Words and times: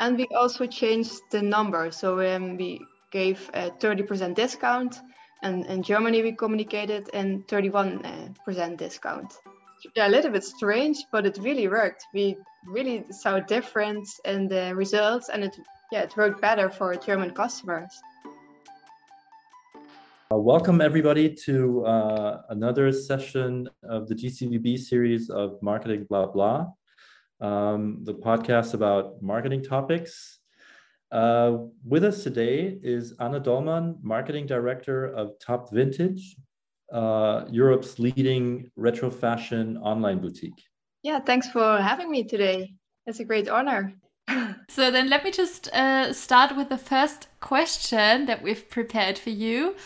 and 0.00 0.16
we 0.16 0.26
also 0.36 0.66
changed 0.66 1.20
the 1.30 1.42
number. 1.42 1.90
So 1.90 2.20
um, 2.20 2.56
we 2.56 2.80
gave 3.10 3.50
a 3.54 3.70
30% 3.70 4.34
discount, 4.34 5.00
and 5.42 5.66
in 5.66 5.82
Germany 5.82 6.22
we 6.22 6.32
communicated 6.32 7.08
in 7.12 7.42
31% 7.44 8.76
discount. 8.76 9.34
Yeah, 9.94 10.08
a 10.08 10.10
little 10.10 10.32
bit 10.32 10.44
strange, 10.44 10.98
but 11.12 11.24
it 11.24 11.38
really 11.40 11.68
worked. 11.68 12.04
We 12.12 12.36
really 12.66 13.04
saw 13.10 13.36
a 13.36 13.40
difference 13.40 14.20
in 14.24 14.48
the 14.48 14.74
results, 14.74 15.28
and 15.28 15.44
it 15.44 15.56
yeah 15.92 16.02
it 16.02 16.16
worked 16.16 16.40
better 16.40 16.68
for 16.68 16.94
German 16.96 17.30
customers. 17.30 17.92
Uh, 20.30 20.36
welcome 20.36 20.80
everybody 20.80 21.32
to 21.46 21.86
uh, 21.86 22.42
another 22.50 22.92
session 22.92 23.68
of 23.84 24.08
the 24.08 24.14
GCVB 24.16 24.78
series 24.78 25.30
of 25.30 25.62
Marketing 25.62 26.04
Blah 26.10 26.26
Blah 26.26 26.66
um, 27.40 28.00
the 28.04 28.14
podcast 28.14 28.74
about 28.74 29.22
marketing 29.22 29.62
topics. 29.62 30.38
Uh, 31.10 31.58
with 31.84 32.04
us 32.04 32.22
today 32.22 32.78
is 32.82 33.14
Anna 33.18 33.40
Dollmann, 33.40 33.96
Marketing 34.02 34.46
Director 34.46 35.06
of 35.06 35.38
Top 35.38 35.72
Vintage, 35.72 36.36
uh, 36.92 37.44
Europe's 37.50 37.98
leading 37.98 38.70
retro 38.76 39.10
fashion 39.10 39.78
online 39.78 40.18
boutique. 40.18 40.62
Yeah, 41.02 41.20
thanks 41.20 41.48
for 41.48 41.78
having 41.78 42.10
me 42.10 42.24
today. 42.24 42.74
It's 43.06 43.20
a 43.20 43.24
great 43.24 43.48
honor. 43.48 43.94
so 44.68 44.90
then 44.90 45.08
let 45.08 45.24
me 45.24 45.30
just 45.30 45.68
uh, 45.72 46.12
start 46.12 46.56
with 46.56 46.68
the 46.68 46.78
first 46.78 47.28
question 47.40 48.26
that 48.26 48.42
we've 48.42 48.68
prepared 48.68 49.16
for 49.16 49.30
you. 49.30 49.76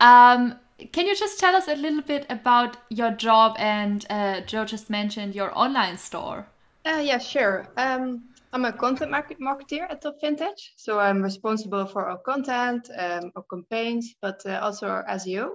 Um, 0.00 0.58
can 0.92 1.06
you 1.06 1.14
just 1.14 1.38
tell 1.38 1.54
us 1.54 1.68
a 1.68 1.74
little 1.74 2.00
bit 2.00 2.24
about 2.30 2.78
your 2.88 3.10
job 3.10 3.56
and 3.58 4.06
uh, 4.08 4.40
Joe 4.40 4.64
just 4.64 4.88
mentioned 4.88 5.34
your 5.34 5.56
online 5.58 5.98
store? 5.98 6.46
Uh, 6.86 7.02
yeah, 7.04 7.18
sure. 7.18 7.68
Um, 7.76 8.24
I'm 8.52 8.64
a 8.64 8.72
content 8.72 9.10
market 9.10 9.38
marketeer 9.38 9.88
at 9.90 10.00
Top 10.00 10.16
Vintage. 10.20 10.72
So 10.76 10.98
I'm 10.98 11.22
responsible 11.22 11.86
for 11.86 12.06
our 12.06 12.18
content, 12.18 12.88
um, 12.98 13.32
our 13.36 13.44
campaigns, 13.50 14.14
but 14.22 14.40
uh, 14.46 14.60
also 14.62 14.88
our 14.88 15.04
SEO. 15.06 15.50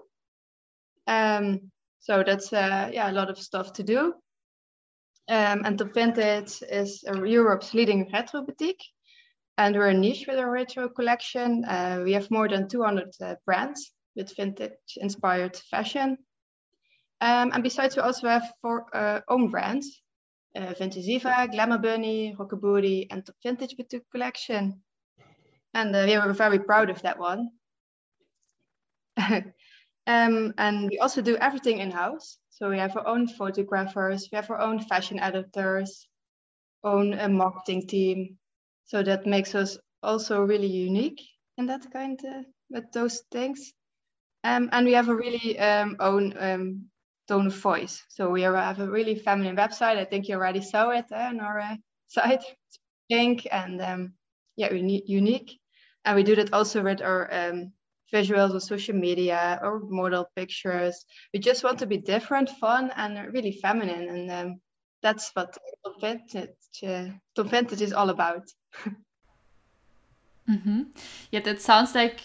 Um, 1.07 1.71
so 1.99 2.23
that's 2.23 2.53
uh, 2.53 2.89
yeah 2.93 3.09
a 3.09 3.13
lot 3.13 3.29
of 3.29 3.39
stuff 3.39 3.73
to 3.73 3.83
do. 3.83 4.13
Um, 5.27 5.63
and 5.65 5.79
Top 5.79 5.93
Vintage 5.95 6.61
is 6.61 7.03
Europe's 7.03 7.73
leading 7.73 8.07
retro 8.13 8.43
boutique, 8.43 8.83
and 9.57 9.75
we're 9.75 9.89
a 9.89 9.93
niche 9.93 10.25
with 10.27 10.37
our 10.37 10.51
retro 10.51 10.89
collection. 10.89 11.65
Uh, 11.65 12.01
we 12.03 12.13
have 12.13 12.29
more 12.29 12.47
than 12.47 12.69
200 12.69 13.09
uh, 13.19 13.35
brands 13.45 13.91
with 14.15 14.35
vintage-inspired 14.37 15.57
fashion. 15.57 16.17
Um, 17.19 17.51
and 17.51 17.63
besides, 17.63 17.95
we 17.95 18.03
also 18.03 18.27
have 18.27 18.53
four 18.61 18.85
uh, 18.93 19.21
own 19.27 19.49
brands 19.49 20.01
uh, 20.55 20.73
Vintage 20.77 21.05
Diva, 21.05 21.47
Glamour 21.51 21.77
Bunny, 21.77 22.35
Rockabooty, 22.37 23.07
and 23.11 23.25
Top 23.25 23.35
Vintage 23.43 23.75
Boutique 23.77 24.09
collection. 24.11 24.81
And 25.73 25.95
uh, 25.95 26.05
we 26.07 26.17
were 26.17 26.33
very 26.33 26.59
proud 26.59 26.89
of 26.89 27.01
that 27.01 27.19
one. 27.19 27.49
um, 29.17 30.53
and 30.57 30.89
we 30.89 30.99
also 30.99 31.21
do 31.21 31.37
everything 31.37 31.79
in-house. 31.79 32.37
So 32.49 32.69
we 32.69 32.79
have 32.79 32.95
our 32.95 33.05
own 33.05 33.27
photographers, 33.27 34.29
we 34.31 34.37
have 34.37 34.49
our 34.49 34.61
own 34.61 34.79
fashion 34.79 35.19
editors, 35.19 36.07
own 36.83 37.19
uh, 37.19 37.27
marketing 37.27 37.87
team. 37.87 38.37
So 38.85 39.03
that 39.03 39.25
makes 39.25 39.55
us 39.55 39.77
also 40.01 40.41
really 40.43 40.67
unique 40.67 41.21
in 41.57 41.65
that 41.65 41.91
kind 41.91 42.19
of, 42.23 42.45
with 42.69 42.91
those 42.93 43.23
things. 43.31 43.73
Um, 44.45 44.69
and 44.71 44.85
we 44.85 44.93
have 44.93 45.09
a 45.09 45.15
really 45.15 45.59
um, 45.59 45.97
own 45.99 46.33
um, 46.39 46.85
tone 47.27 47.47
of 47.47 47.55
voice. 47.55 48.03
So 48.09 48.29
we 48.29 48.43
have 48.43 48.79
a 48.79 48.89
really 48.89 49.15
feminine 49.15 49.55
website. 49.55 49.97
I 49.97 50.05
think 50.05 50.27
you 50.27 50.35
already 50.35 50.61
saw 50.61 50.89
it 50.89 51.05
uh, 51.11 51.15
on 51.15 51.39
our 51.39 51.59
uh, 51.59 51.75
site. 52.07 52.43
It's 52.43 52.79
pink 53.09 53.47
and 53.51 53.81
um, 53.81 54.13
yeah, 54.55 54.73
unique. 54.73 55.59
And 56.03 56.15
we 56.15 56.23
do 56.23 56.35
that 56.35 56.53
also 56.53 56.83
with 56.83 57.01
our 57.01 57.33
um, 57.33 57.71
visuals 58.13 58.51
on 58.51 58.59
social 58.59 58.95
media 58.95 59.59
or 59.61 59.79
model 59.79 60.29
pictures. 60.35 61.05
We 61.33 61.39
just 61.39 61.63
want 61.63 61.79
to 61.79 61.87
be 61.87 61.97
different, 61.97 62.49
fun, 62.49 62.91
and 62.95 63.33
really 63.33 63.51
feminine. 63.51 64.09
And 64.09 64.31
um, 64.31 64.61
that's 65.01 65.31
what 65.33 65.57
Top 65.83 66.01
Vintage, 66.01 66.49
uh, 66.83 67.07
Top 67.35 67.47
Vintage 67.47 67.81
is 67.81 67.93
all 67.93 68.09
about. 68.09 68.43
mm-hmm. 70.49 70.83
Yeah, 71.31 71.39
that 71.41 71.61
sounds 71.61 71.95
like 71.95 72.21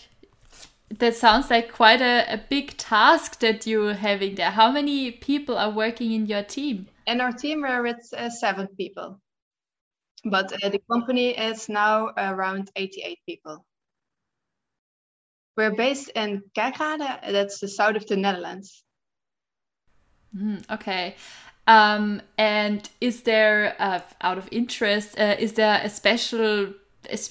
that 0.98 1.14
sounds 1.14 1.50
like 1.50 1.72
quite 1.72 2.00
a, 2.00 2.24
a 2.32 2.38
big 2.48 2.76
task 2.76 3.40
that 3.40 3.66
you're 3.66 3.94
having 3.94 4.34
there. 4.34 4.50
How 4.50 4.72
many 4.72 5.12
people 5.12 5.56
are 5.56 5.70
working 5.70 6.12
in 6.12 6.26
your 6.26 6.42
team? 6.42 6.88
In 7.06 7.20
our 7.20 7.32
team, 7.32 7.62
we're 7.62 7.82
with 7.82 8.12
uh, 8.16 8.28
seven 8.28 8.68
people. 8.76 9.20
But 10.24 10.52
uh, 10.62 10.68
the 10.68 10.80
company 10.90 11.30
is 11.30 11.68
now 11.68 12.10
around 12.16 12.70
88 12.76 13.18
people. 13.26 13.64
We're 15.56 15.74
based 15.74 16.10
in 16.14 16.42
Kerkrade, 16.56 17.32
that's 17.32 17.60
the 17.60 17.68
south 17.68 17.96
of 17.96 18.06
the 18.06 18.16
Netherlands. 18.16 18.82
Mm, 20.36 20.68
okay. 20.70 21.16
Um, 21.66 22.22
and 22.38 22.88
is 23.00 23.22
there, 23.22 23.76
uh, 23.78 24.00
out 24.20 24.38
of 24.38 24.48
interest, 24.50 25.18
uh, 25.18 25.36
is 25.38 25.54
there 25.54 25.80
a 25.82 25.88
special 25.88 26.72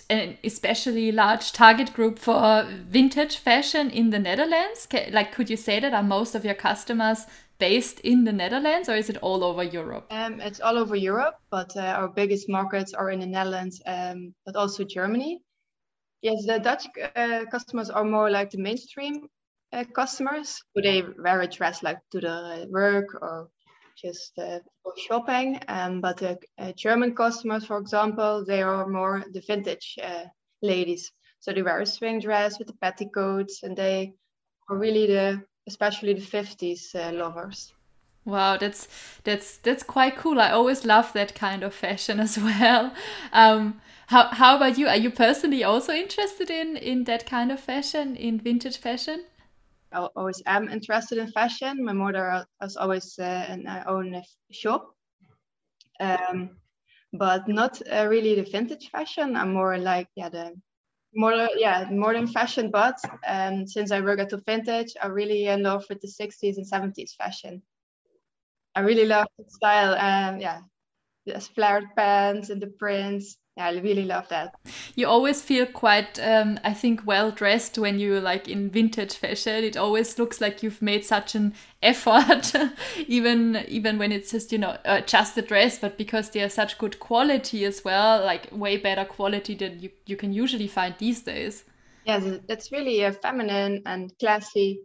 an 0.09 0.37
especially 0.43 1.11
large 1.11 1.51
target 1.51 1.93
group 1.93 2.19
for 2.19 2.63
vintage 2.63 3.37
fashion 3.37 3.89
in 3.89 4.09
the 4.09 4.19
Netherlands? 4.19 4.87
Like, 5.11 5.31
could 5.31 5.49
you 5.49 5.57
say 5.57 5.79
that 5.79 5.93
are 5.93 6.03
most 6.03 6.35
of 6.35 6.45
your 6.45 6.55
customers 6.55 7.25
based 7.59 7.99
in 7.99 8.23
the 8.23 8.31
Netherlands, 8.31 8.89
or 8.89 8.95
is 8.95 9.09
it 9.09 9.17
all 9.17 9.43
over 9.43 9.63
Europe? 9.63 10.07
Um, 10.09 10.39
it's 10.39 10.61
all 10.61 10.77
over 10.77 10.95
Europe, 10.95 11.35
but 11.51 11.75
uh, 11.75 11.81
our 11.81 12.07
biggest 12.07 12.49
markets 12.49 12.93
are 12.93 13.11
in 13.11 13.19
the 13.19 13.27
Netherlands, 13.27 13.81
um, 13.85 14.33
but 14.45 14.55
also 14.55 14.83
Germany. 14.83 15.41
Yes, 16.21 16.45
the 16.45 16.59
Dutch 16.59 16.87
uh, 17.15 17.45
customers 17.51 17.89
are 17.89 18.03
more 18.03 18.29
like 18.29 18.51
the 18.51 18.57
mainstream 18.57 19.27
uh, 19.71 19.83
customers, 19.95 20.61
who 20.73 20.81
they 20.81 21.03
wear 21.23 21.41
a 21.41 21.47
dress 21.47 21.83
like 21.83 21.99
to 22.11 22.19
the 22.19 22.67
work 22.69 23.07
or 23.21 23.49
just 24.01 24.37
uh, 24.39 24.59
for 24.83 24.93
shopping. 24.97 25.59
Um, 25.67 26.01
but 26.01 26.17
the 26.17 26.37
uh, 26.57 26.71
German 26.73 27.15
customers, 27.15 27.65
for 27.65 27.77
example, 27.77 28.45
they 28.45 28.61
are 28.61 28.87
more 28.87 29.23
the 29.31 29.41
vintage 29.41 29.97
uh, 30.01 30.25
ladies. 30.61 31.11
So 31.39 31.53
they 31.53 31.61
wear 31.61 31.79
a 31.79 31.85
swing 31.85 32.19
dress 32.19 32.59
with 32.59 32.67
the 32.67 32.73
petticoats, 32.81 33.63
and 33.63 33.75
they 33.75 34.13
are 34.69 34.77
really 34.77 35.07
the, 35.07 35.41
especially 35.67 36.13
the 36.13 36.21
50s 36.21 36.93
uh, 36.95 37.11
lovers. 37.13 37.73
Wow, 38.25 38.57
that's 38.57 38.87
that's 39.23 39.57
that's 39.57 39.83
quite 39.83 40.17
cool. 40.17 40.39
I 40.39 40.51
always 40.51 40.85
love 40.85 41.13
that 41.13 41.33
kind 41.35 41.63
of 41.63 41.73
fashion 41.73 42.19
as 42.27 42.37
well. 42.37 42.93
Um, 43.31 43.81
how 44.07 44.27
how 44.27 44.55
about 44.57 44.77
you? 44.77 44.87
Are 44.87 44.97
you 44.97 45.09
personally 45.09 45.63
also 45.63 45.93
interested 45.93 46.49
in 46.49 46.77
in 46.77 47.05
that 47.05 47.25
kind 47.25 47.51
of 47.51 47.59
fashion, 47.59 48.15
in 48.15 48.39
vintage 48.39 48.77
fashion? 48.77 49.23
I 49.91 50.05
always 50.15 50.41
am 50.45 50.69
interested 50.69 51.17
in 51.17 51.31
fashion. 51.31 51.83
My 51.83 51.93
mother 51.93 52.45
has 52.61 52.77
always 52.77 53.17
uh, 53.17 53.23
an 53.49 53.67
uh, 53.67 53.83
own 53.87 54.21
shop, 54.51 54.93
um, 55.99 56.57
but 57.13 57.47
not 57.47 57.81
uh, 57.91 58.07
really 58.07 58.35
the 58.35 58.43
vintage 58.49 58.89
fashion. 58.89 59.35
I'm 59.35 59.53
more 59.53 59.77
like 59.77 60.07
yeah 60.15 60.29
the 60.29 60.53
more 61.15 61.49
yeah 61.55 61.87
modern 61.91 62.27
fashion. 62.27 62.69
But 62.71 62.97
um, 63.27 63.65
since 63.67 63.91
I 63.91 64.01
work 64.01 64.19
at 64.19 64.29
the 64.29 64.41
vintage, 64.45 64.93
I 65.01 65.07
really 65.07 65.47
in 65.47 65.63
love 65.63 65.85
with 65.89 66.01
the 66.01 66.07
60s 66.07 66.57
and 66.57 66.67
70s 66.67 67.15
fashion. 67.15 67.63
I 68.75 68.81
really 68.81 69.05
love 69.05 69.27
the 69.37 69.45
style 69.49 69.95
and 69.95 70.39
yeah, 70.39 70.61
the 71.25 71.39
flared 71.39 71.85
pants 71.97 72.49
and 72.49 72.61
the 72.61 72.67
prints 72.79 73.37
I 73.59 73.71
really 73.79 74.05
love 74.05 74.27
that. 74.29 74.55
You 74.95 75.07
always 75.07 75.41
feel 75.41 75.65
quite, 75.65 76.19
um, 76.19 76.59
I 76.63 76.73
think, 76.73 77.05
well 77.05 77.31
dressed 77.31 77.77
when 77.77 77.99
you 77.99 78.19
like 78.19 78.47
in 78.47 78.69
vintage 78.69 79.13
fashion. 79.13 79.63
It 79.63 79.77
always 79.77 80.17
looks 80.17 80.41
like 80.41 80.63
you've 80.63 80.81
made 80.81 81.05
such 81.05 81.35
an 81.35 81.53
effort, 81.83 82.53
even 83.07 83.63
even 83.67 83.97
when 83.97 84.11
it's 84.11 84.31
just 84.31 84.51
you 84.51 84.57
know 84.57 84.77
uh, 84.85 85.01
just 85.01 85.37
a 85.37 85.41
dress, 85.41 85.79
but 85.79 85.97
because 85.97 86.29
they 86.31 86.41
are 86.41 86.49
such 86.49 86.77
good 86.77 86.99
quality 86.99 87.65
as 87.65 87.83
well, 87.83 88.23
like 88.23 88.47
way 88.51 88.77
better 88.77 89.05
quality 89.05 89.55
than 89.55 89.79
you 89.79 89.89
you 90.05 90.15
can 90.15 90.33
usually 90.33 90.67
find 90.67 90.95
these 90.97 91.21
days. 91.21 91.63
Yeah, 92.05 92.37
it's 92.49 92.71
really 92.71 93.05
uh, 93.05 93.11
feminine 93.11 93.83
and 93.85 94.11
classy, 94.19 94.81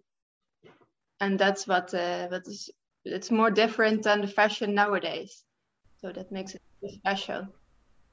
and 1.21 1.39
that's 1.39 1.67
what 1.67 1.93
uh, 1.95 2.29
what 2.29 2.43
is 2.47 2.71
it's 3.05 3.31
more 3.31 3.51
different 3.51 4.03
than 4.03 4.21
the 4.21 4.29
fashion 4.29 4.75
nowadays. 4.75 5.45
So 6.01 6.13
that 6.13 6.33
makes 6.33 6.55
it 6.55 6.63
special. 6.99 7.49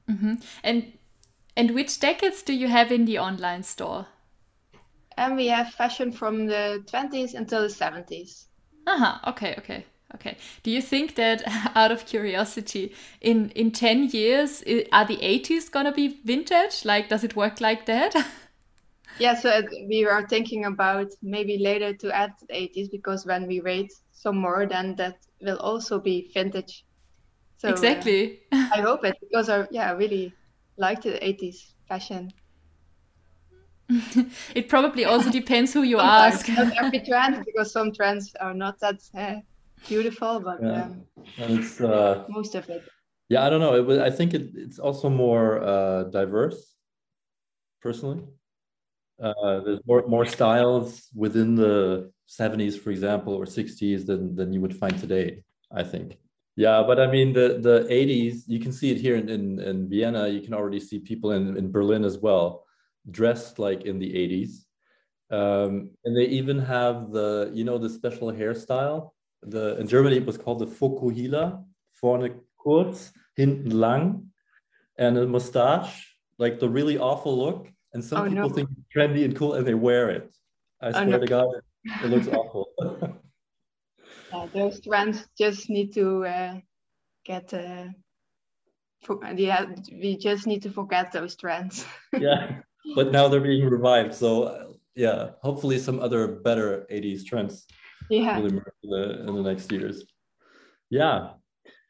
Mm-hmm. 0.10 0.36
And 0.64 0.94
and 1.58 1.72
which 1.72 2.00
decades 2.00 2.44
do 2.44 2.54
you 2.54 2.68
have 2.68 2.92
in 2.92 3.06
the 3.06 3.20
online 3.20 3.64
store? 3.64 4.08
And 5.16 5.38
we 5.38 5.48
have 5.48 5.74
fashion 5.74 6.12
from 6.12 6.48
the 6.48 6.84
20s 6.86 7.34
until 7.34 7.62
the 7.62 7.70
70s. 7.70 8.50
Uh-huh. 8.88 9.20
Okay, 9.32 9.56
okay. 9.58 9.86
Okay. 10.16 10.38
Do 10.64 10.72
you 10.72 10.82
think 10.82 11.16
that 11.16 11.44
out 11.76 11.92
of 11.92 12.06
curiosity 12.06 12.94
in 13.22 13.50
in 13.52 13.72
10 13.72 14.10
years 14.10 14.64
are 14.92 15.06
the 15.06 15.22
80s 15.22 15.70
going 15.70 15.86
to 15.86 15.92
be 15.92 16.20
vintage? 16.26 16.84
Like 16.86 17.10
does 17.10 17.24
it 17.24 17.36
work 17.36 17.62
like 17.62 17.86
that? 17.86 18.14
yeah, 19.18 19.36
so 19.36 19.62
we 19.88 20.06
are 20.06 20.28
thinking 20.28 20.66
about 20.66 21.08
maybe 21.22 21.58
later 21.60 21.94
to 21.94 22.12
add 22.16 22.34
the 22.42 22.56
80s 22.56 22.90
because 22.90 23.26
when 23.26 23.48
we 23.48 23.62
wait 23.62 23.92
some 24.12 24.38
more 24.38 24.66
then 24.68 24.96
that 24.96 25.18
will 25.42 25.60
also 25.60 26.00
be 26.00 26.30
vintage 26.34 26.86
so, 27.62 27.70
exactly. 27.70 28.40
Uh, 28.52 28.70
I 28.74 28.82
hope 28.82 29.06
it 29.06 29.16
because 29.22 29.48
I 29.48 29.68
yeah 29.70 29.90
I 29.90 29.94
really 29.94 30.34
liked 30.78 31.04
the 31.04 31.24
80s 31.24 31.76
fashion. 31.88 32.32
it 34.56 34.68
probably 34.68 35.06
also 35.06 35.30
depends 35.42 35.72
who 35.72 35.84
you 35.84 36.00
ask. 36.00 36.48
Not 36.50 36.74
every 36.82 37.02
trend, 37.02 37.46
because 37.46 37.72
some 37.72 37.92
trends 37.94 38.34
are 38.42 38.56
not 38.56 38.80
that 38.80 39.00
uh, 39.16 39.36
beautiful, 39.88 40.40
but 40.40 40.60
yeah. 40.64 40.86
um, 40.86 41.06
it's, 41.38 41.80
uh, 41.80 42.26
most 42.30 42.56
of 42.56 42.68
it. 42.70 42.84
Yeah, 43.30 43.46
I 43.46 43.50
don't 43.52 43.60
know. 43.60 43.76
It 43.76 43.86
was, 43.86 44.00
I 44.00 44.10
think 44.10 44.34
it, 44.34 44.50
it's 44.56 44.80
also 44.80 45.08
more 45.08 45.62
uh, 45.62 46.04
diverse, 46.06 46.76
personally. 47.80 48.24
Uh, 49.22 49.60
there's 49.60 49.80
more 49.86 50.08
more 50.08 50.26
styles 50.26 51.10
within 51.16 51.54
the 51.54 52.12
70s, 52.28 52.76
for 52.76 52.90
example, 52.90 53.36
or 53.36 53.46
60s 53.46 54.06
than 54.06 54.36
than 54.36 54.52
you 54.52 54.62
would 54.62 54.76
find 54.76 54.98
today. 54.98 55.44
I 55.72 55.84
think. 55.84 56.18
Yeah, 56.56 56.84
but 56.86 57.00
I 57.00 57.08
mean 57.08 57.34
the 57.34 57.60
the 57.62 57.88
80s. 57.90 58.44
You 58.48 58.60
can 58.60 58.72
see 58.72 58.92
it 58.92 59.00
here 59.00 59.16
in 59.16 59.30
in, 59.30 59.60
in 59.60 59.90
Vienna. 59.90 60.28
You 60.28 60.42
can 60.42 60.54
already 60.54 60.80
see 60.80 61.00
people 61.00 61.32
in 61.32 61.58
in 61.58 61.72
Berlin 61.72 62.04
as 62.04 62.18
well, 62.18 62.66
dressed 63.10 63.60
like 63.60 63.84
in 63.84 64.00
the 64.00 64.12
80s. 64.12 64.66
Um, 65.32 65.92
and 66.04 66.16
they 66.16 66.26
even 66.26 66.60
have 66.60 67.12
the 67.12 67.52
you 67.54 67.64
know 67.64 67.78
the 67.78 67.90
special 67.90 68.32
hairstyle. 68.32 69.12
The 69.44 69.78
in 69.80 69.88
Germany 69.88 70.18
it 70.18 70.26
was 70.26 70.38
called 70.38 70.60
the 70.60 70.68
Fokuhila, 70.68 71.64
vorne 72.02 72.36
kurz, 72.62 73.12
hinten 73.36 73.80
lang, 73.80 74.32
and 74.98 75.18
a 75.18 75.26
mustache, 75.26 76.16
like 76.38 76.60
the 76.60 76.70
really 76.70 76.98
awful 76.98 77.38
look 77.38 77.72
and 77.94 78.04
some 78.04 78.22
oh, 78.22 78.30
people 78.30 78.50
no. 78.50 78.56
think 78.56 78.70
it's 78.72 78.96
trendy 78.96 79.26
and 79.26 79.36
cool 79.36 79.54
and 79.54 79.66
they 79.66 79.74
wear 79.74 80.10
it. 80.10 80.34
I 80.82 80.88
oh, 80.88 80.92
swear 80.92 81.06
no. 81.06 81.20
to 81.20 81.26
God, 81.26 81.48
it 82.04 82.10
looks 82.10 82.28
awful. 82.28 82.70
yeah, 84.32 84.48
those 84.54 84.82
trends 84.82 85.28
just 85.38 85.70
need 85.70 85.94
to 85.94 86.26
uh, 86.26 86.54
get. 87.26 87.54
Uh, 87.54 87.86
for, 89.04 89.20
yeah, 89.36 89.66
we 89.92 90.18
just 90.18 90.46
need 90.46 90.62
to 90.62 90.70
forget 90.70 91.12
those 91.12 91.36
trends. 91.36 91.86
yeah, 92.20 92.60
but 92.96 93.12
now 93.12 93.28
they're 93.28 93.42
being 93.42 93.66
revived. 93.66 94.14
So 94.14 94.44
uh, 94.44 94.68
yeah, 94.96 95.32
hopefully 95.42 95.80
some 95.80 96.00
other 96.00 96.28
better 96.28 96.86
'80s 96.92 97.26
trends. 97.26 97.66
Yeah. 98.10 98.38
Really 98.38 98.58
in 98.84 98.90
the, 98.90 99.20
in 99.28 99.36
the 99.36 99.42
next 99.42 99.72
years. 99.72 100.04
Yeah. 100.90 101.32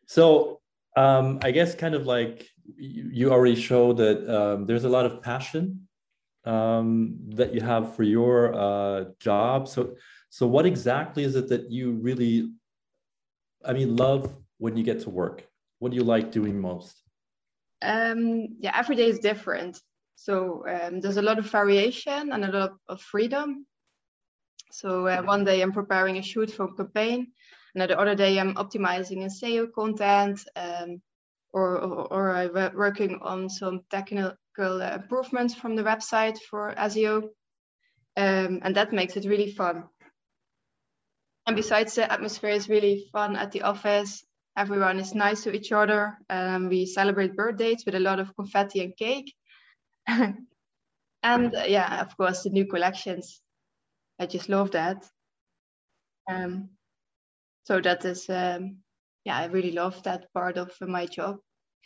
So 0.06 0.62
um, 0.96 1.40
I 1.42 1.52
guess 1.52 1.74
kind 1.76 1.96
of 1.96 2.06
like 2.06 2.48
you 2.78 3.32
already 3.32 3.56
show 3.56 3.94
that 3.94 4.30
um, 4.30 4.66
there's 4.66 4.84
a 4.84 4.90
lot 4.90 5.06
of 5.06 5.22
passion 5.22 5.88
um, 6.46 7.18
that 7.30 7.54
you 7.54 7.62
have 7.62 7.96
for 7.96 8.04
your 8.04 8.54
uh, 8.54 9.06
job. 9.20 9.68
So, 9.68 9.96
so 10.32 10.48
what 10.48 10.66
exactly 10.66 11.26
is 11.26 11.36
it 11.36 11.50
that 11.50 11.70
you 11.70 11.92
really, 11.92 12.54
I 13.66 13.74
mean, 13.74 13.98
love 13.98 14.34
when 14.60 14.78
you 14.78 14.84
get 14.84 15.02
to 15.02 15.10
work? 15.10 15.46
What 15.80 15.92
do 15.92 15.98
you 15.98 16.06
like 16.06 16.32
doing 16.32 16.58
most? 16.58 17.04
Um, 17.82 18.48
yeah, 18.62 18.72
every 18.74 18.96
day 18.96 19.10
is 19.10 19.20
different. 19.20 19.82
So 20.16 20.64
um, 20.70 21.02
there's 21.02 21.18
a 21.18 21.22
lot 21.22 21.38
of 21.38 21.52
variation 21.52 22.32
and 22.32 22.46
a 22.46 22.52
lot 22.52 22.78
of 22.88 23.02
freedom. 23.02 23.66
So 24.72 25.08
uh, 25.08 25.22
one 25.22 25.44
day 25.44 25.62
I'm 25.62 25.74
preparing 25.74 26.18
a 26.18 26.22
shoot 26.22 26.50
for 26.50 26.64
a 26.64 26.76
campaign, 26.76 27.34
and 27.76 27.90
the 27.90 28.00
other 28.00 28.16
day 28.16 28.40
I'm 28.40 28.56
optimizing 28.56 29.26
a 29.26 29.28
SEO 29.28 29.74
content, 29.74 30.40
um, 30.56 31.02
or, 31.52 31.78
or, 31.78 32.14
or 32.14 32.32
I'm 32.32 32.54
working 32.78 33.20
on 33.22 33.50
some 33.50 33.82
technical 33.90 34.80
improvements 34.80 35.56
from 35.56 35.76
the 35.76 35.84
website 35.84 36.38
for 36.50 36.74
SEO. 36.78 37.24
Um, 38.16 38.60
and 38.64 38.74
that 38.78 38.94
makes 38.94 39.18
it 39.18 39.26
really 39.26 39.52
fun. 39.52 39.90
And 41.48 41.56
besides, 41.56 41.96
the 41.96 42.12
atmosphere 42.12 42.52
is 42.52 42.70
really 42.70 43.10
fun 43.12 43.36
at 43.36 43.52
the 43.52 43.64
office. 43.64 44.24
Everyone 44.58 45.00
is 45.00 45.16
nice 45.16 45.44
to 45.44 45.54
each 45.54 45.72
other. 45.72 46.18
Um, 46.30 46.70
we 46.70 46.86
celebrate 46.86 47.36
birthdays 47.36 47.86
with 47.86 47.96
a 47.96 48.00
lot 48.00 48.20
of 48.20 48.36
confetti 48.36 48.84
and 48.84 48.96
cake. 48.96 49.34
and 50.08 51.56
uh, 51.56 51.64
yeah, 51.68 52.02
of 52.02 52.16
course, 52.18 52.44
the 52.44 52.50
new 52.50 52.66
collections. 52.66 53.42
I 54.20 54.28
just 54.28 54.50
love 54.50 54.72
that. 54.72 55.06
Um, 56.30 56.70
so 57.64 57.82
that 57.82 58.06
is, 58.06 58.30
um, 58.30 58.78
yeah, 59.26 59.38
I 59.38 59.46
really 59.46 59.72
love 59.72 60.04
that 60.04 60.32
part 60.34 60.58
of 60.58 60.72
my 60.82 61.06
job. 61.06 61.38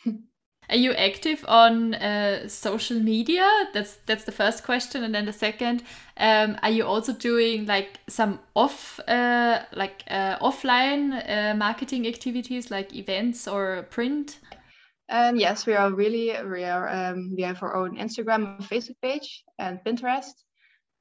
Are 0.68 0.76
you 0.76 0.92
active 0.92 1.44
on 1.46 1.94
uh, 1.94 2.48
social 2.48 2.98
media? 2.98 3.48
That's 3.72 3.98
that's 4.06 4.24
the 4.24 4.32
first 4.32 4.64
question, 4.64 5.04
and 5.04 5.14
then 5.14 5.26
the 5.26 5.32
second, 5.32 5.84
um, 6.16 6.58
are 6.62 6.70
you 6.70 6.84
also 6.84 7.12
doing 7.12 7.66
like 7.66 8.00
some 8.08 8.40
off 8.54 8.98
uh, 9.06 9.60
like 9.72 10.02
uh, 10.10 10.38
offline 10.38 11.22
uh, 11.28 11.54
marketing 11.54 12.06
activities 12.08 12.70
like 12.70 12.94
events 12.94 13.46
or 13.46 13.86
print? 13.90 14.40
Um, 15.08 15.36
yes, 15.36 15.66
we 15.66 15.74
are 15.74 15.92
really 15.92 16.34
we 16.44 16.64
are 16.64 16.88
um, 16.88 17.32
we 17.36 17.42
have 17.42 17.62
our 17.62 17.76
own 17.76 17.96
Instagram 17.96 18.56
and 18.58 18.68
Facebook 18.68 19.00
page 19.02 19.44
and 19.60 19.78
Pinterest. 19.84 20.34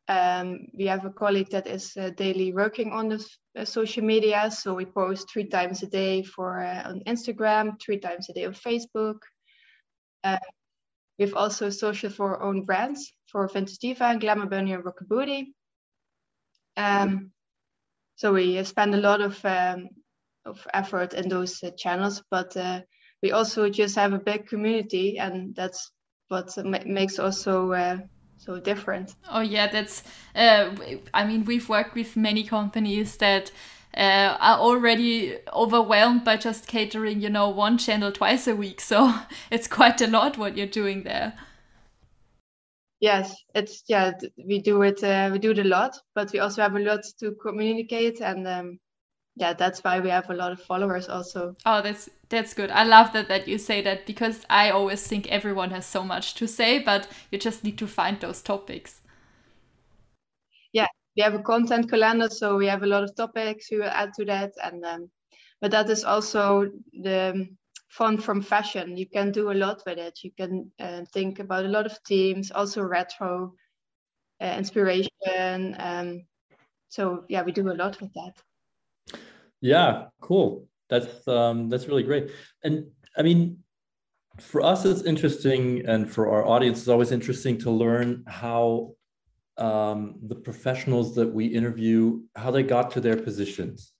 Um, 0.08 0.68
we 0.78 0.86
have 0.86 1.04
a 1.06 1.10
colleague 1.10 1.50
that 1.50 1.66
is 1.66 1.98
uh, 1.98 2.12
daily 2.12 2.54
working 2.54 2.92
on 2.92 3.10
the 3.10 3.28
uh, 3.58 3.66
social 3.66 4.04
media, 4.04 4.52
so 4.52 4.76
we 4.76 4.86
post 4.86 5.28
three 5.32 5.48
times 5.48 5.82
a 5.82 5.88
day 5.88 6.22
for 6.22 6.60
on 6.60 7.02
Instagram, 7.08 7.82
three 7.82 7.98
times 7.98 8.30
a 8.30 8.34
day 8.34 8.46
on 8.46 8.54
Facebook 8.54 9.18
uh, 10.26 10.40
we've 11.20 11.36
also 11.36 11.70
social 11.70 12.10
for 12.10 12.36
our 12.36 12.44
own 12.44 12.66
brands 12.66 13.14
for 13.32 13.48
Vintage 13.48 13.78
Diva, 13.78 14.18
Glamour 14.20 14.48
Bunny, 14.48 14.74
and 14.74 14.84
Rockabooty. 14.84 15.54
Um, 16.78 17.32
so 18.16 18.34
we 18.34 18.64
spend 18.64 18.96
a 18.96 19.00
lot 19.00 19.22
of 19.22 19.44
um, 19.46 19.90
of 20.46 20.66
effort 20.74 21.14
in 21.14 21.30
those 21.30 21.64
uh, 21.64 21.72
channels, 21.78 22.24
but 22.30 22.56
uh, 22.58 22.82
we 23.22 23.32
also 23.32 23.70
just 23.70 23.96
have 23.96 24.14
a 24.14 24.20
big 24.20 24.48
community, 24.48 25.18
and 25.18 25.56
that's 25.56 25.92
what 26.28 26.52
makes 26.86 27.20
also 27.20 27.72
uh, 27.72 27.98
so 28.38 28.60
different. 28.60 29.16
Oh 29.30 29.42
yeah, 29.42 29.68
that's. 29.68 30.04
Uh, 30.36 30.76
I 31.14 31.26
mean, 31.26 31.46
we've 31.46 31.70
worked 31.70 31.96
with 31.96 32.16
many 32.16 32.44
companies 32.44 33.18
that 33.18 33.52
uh, 33.96 34.38
are 34.40 34.60
already 34.60 35.38
overwhelmed 35.54 36.24
by 36.24 36.38
just 36.38 36.68
catering, 36.68 37.22
you 37.22 37.30
know, 37.30 37.50
one 37.50 37.78
channel 37.78 38.12
twice 38.12 38.48
a 38.48 38.56
week. 38.56 38.82
So 38.82 39.14
it's 39.52 39.68
quite 39.68 40.02
a 40.02 40.08
lot 40.08 40.38
what 40.38 40.58
you're 40.58 40.68
doing 40.68 41.04
there. 41.04 41.34
Yes, 43.00 43.36
it's 43.54 43.84
yeah, 43.88 44.14
we 44.48 44.62
do 44.62 44.82
it. 44.82 45.04
Uh, 45.04 45.30
we 45.32 45.40
do 45.40 45.52
it 45.52 45.60
a 45.60 45.64
lot, 45.64 45.98
but 46.16 46.32
we 46.32 46.40
also 46.40 46.62
have 46.62 46.76
a 46.76 46.80
lot 46.80 47.02
to 47.20 47.34
communicate, 47.34 48.22
and 48.22 48.48
um, 48.48 48.80
yeah, 49.36 49.54
that's 49.54 49.84
why 49.84 50.00
we 50.00 50.10
have 50.10 50.30
a 50.30 50.34
lot 50.34 50.54
of 50.54 50.62
followers 50.62 51.10
also. 51.10 51.56
Oh, 51.66 51.82
that's 51.82 52.10
that's 52.30 52.54
good. 52.54 52.72
I 52.72 52.84
love 52.84 53.12
that 53.12 53.28
that 53.28 53.50
you 53.50 53.58
say 53.58 53.82
that 53.82 54.06
because 54.06 54.46
I 54.50 54.70
always 54.70 55.06
think 55.06 55.28
everyone 55.28 55.72
has 55.72 55.86
so 55.86 56.04
much 56.04 56.36
to 56.36 56.48
say, 56.48 56.80
but 56.80 57.08
you 57.32 57.38
just 57.38 57.66
need 57.66 57.78
to 57.80 57.88
find 57.88 58.20
those 58.22 58.42
topics 58.42 59.02
we 61.16 61.24
have 61.24 61.34
a 61.34 61.44
content 61.44 61.90
calendar, 61.90 62.30
so 62.30 62.58
we 62.58 62.68
have 62.68 62.84
a 62.84 62.88
lot 62.88 63.04
of 63.04 63.16
topics 63.16 63.72
we 63.72 63.78
will 63.78 63.86
add 63.86 64.14
to 64.16 64.26
that. 64.26 64.54
And 64.64 64.86
um, 64.86 65.10
but 65.62 65.72
that 65.72 65.90
is 65.90 66.04
also 66.04 66.70
the 66.92 67.48
fun 67.90 68.18
from 68.18 68.42
fashion. 68.42 68.98
You 68.98 69.08
can 69.08 69.32
do 69.32 69.52
a 69.52 69.54
lot 69.54 69.82
with 69.86 69.98
it. 69.98 70.20
You 70.24 70.32
can 70.38 70.72
uh, 70.80 71.06
think 71.14 71.40
about 71.40 71.66
a 71.66 71.70
lot 71.70 71.86
of 71.86 71.98
themes, 72.08 72.52
also 72.52 72.82
retro 72.82 73.54
uh, 74.42 74.56
inspiration. 74.58 75.76
Um, 75.80 76.26
so 76.90 77.24
yeah, 77.30 77.44
we 77.44 77.52
do 77.52 77.72
a 77.72 77.74
lot 77.74 78.00
with 78.02 78.12
that. 78.14 79.18
Yeah, 79.62 80.08
cool. 80.22 80.68
That's 80.90 81.28
um, 81.28 81.70
that's 81.70 81.88
really 81.88 82.04
great. 82.04 82.32
And 82.64 82.88
I 83.18 83.22
mean, 83.22 83.64
for 84.40 84.62
us, 84.62 84.86
it's 84.86 85.04
interesting, 85.04 85.86
and 85.88 86.12
for 86.12 86.30
our 86.30 86.46
audience, 86.46 86.80
it's 86.80 86.88
always 86.90 87.12
interesting 87.12 87.58
to 87.60 87.72
learn 87.72 88.24
how 88.28 88.96
um, 89.58 90.16
the 90.24 90.36
professionals 90.36 91.16
that 91.16 91.34
we 91.34 91.46
interview, 91.46 92.22
how 92.36 92.52
they 92.52 92.64
got 92.64 92.92
to 92.92 93.02
their 93.02 93.18
positions. 93.18 93.94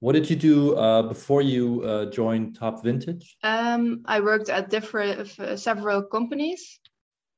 What 0.00 0.12
did 0.12 0.30
you 0.30 0.36
do 0.36 0.76
uh, 0.76 1.02
before 1.02 1.42
you 1.42 1.82
uh, 1.82 2.10
joined 2.10 2.54
Top 2.56 2.84
Vintage? 2.84 3.36
Um, 3.42 4.02
I 4.04 4.20
worked 4.20 4.48
at 4.48 4.70
different 4.70 5.28
several 5.58 6.02
companies. 6.02 6.78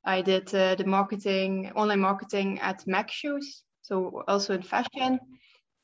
I 0.05 0.21
did 0.23 0.55
uh, 0.55 0.75
the 0.75 0.85
marketing, 0.85 1.73
online 1.75 2.01
marketing 2.01 2.59
at 2.61 2.87
Mac 2.87 3.11
Shoes, 3.11 3.63
so 3.83 4.23
also 4.29 4.55
in 4.55 4.63
fashion. 4.63 5.19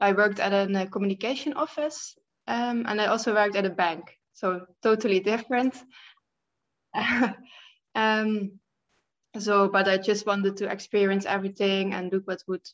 I 0.01 0.13
worked 0.13 0.41
at 0.41 0.53
a 0.53 0.81
uh, 0.81 0.87
communication 0.87 1.55
office, 1.55 2.15
um, 2.47 2.85
and 2.87 3.01
I 3.01 3.07
also 3.07 3.35
worked 3.35 3.57
at 3.57 3.65
a 3.65 3.71
bank, 3.71 4.15
so 4.35 4.67
totally 4.83 5.21
different. 5.21 5.75
um, 7.95 8.59
so 9.39 9.69
but 9.69 9.89
i 9.89 9.97
just 9.97 10.27
wanted 10.27 10.57
to 10.57 10.71
experience 10.71 11.27
everything 11.27 11.95
and 11.95 12.13
look 12.13 12.27
what 12.27 12.43
would 12.49 12.67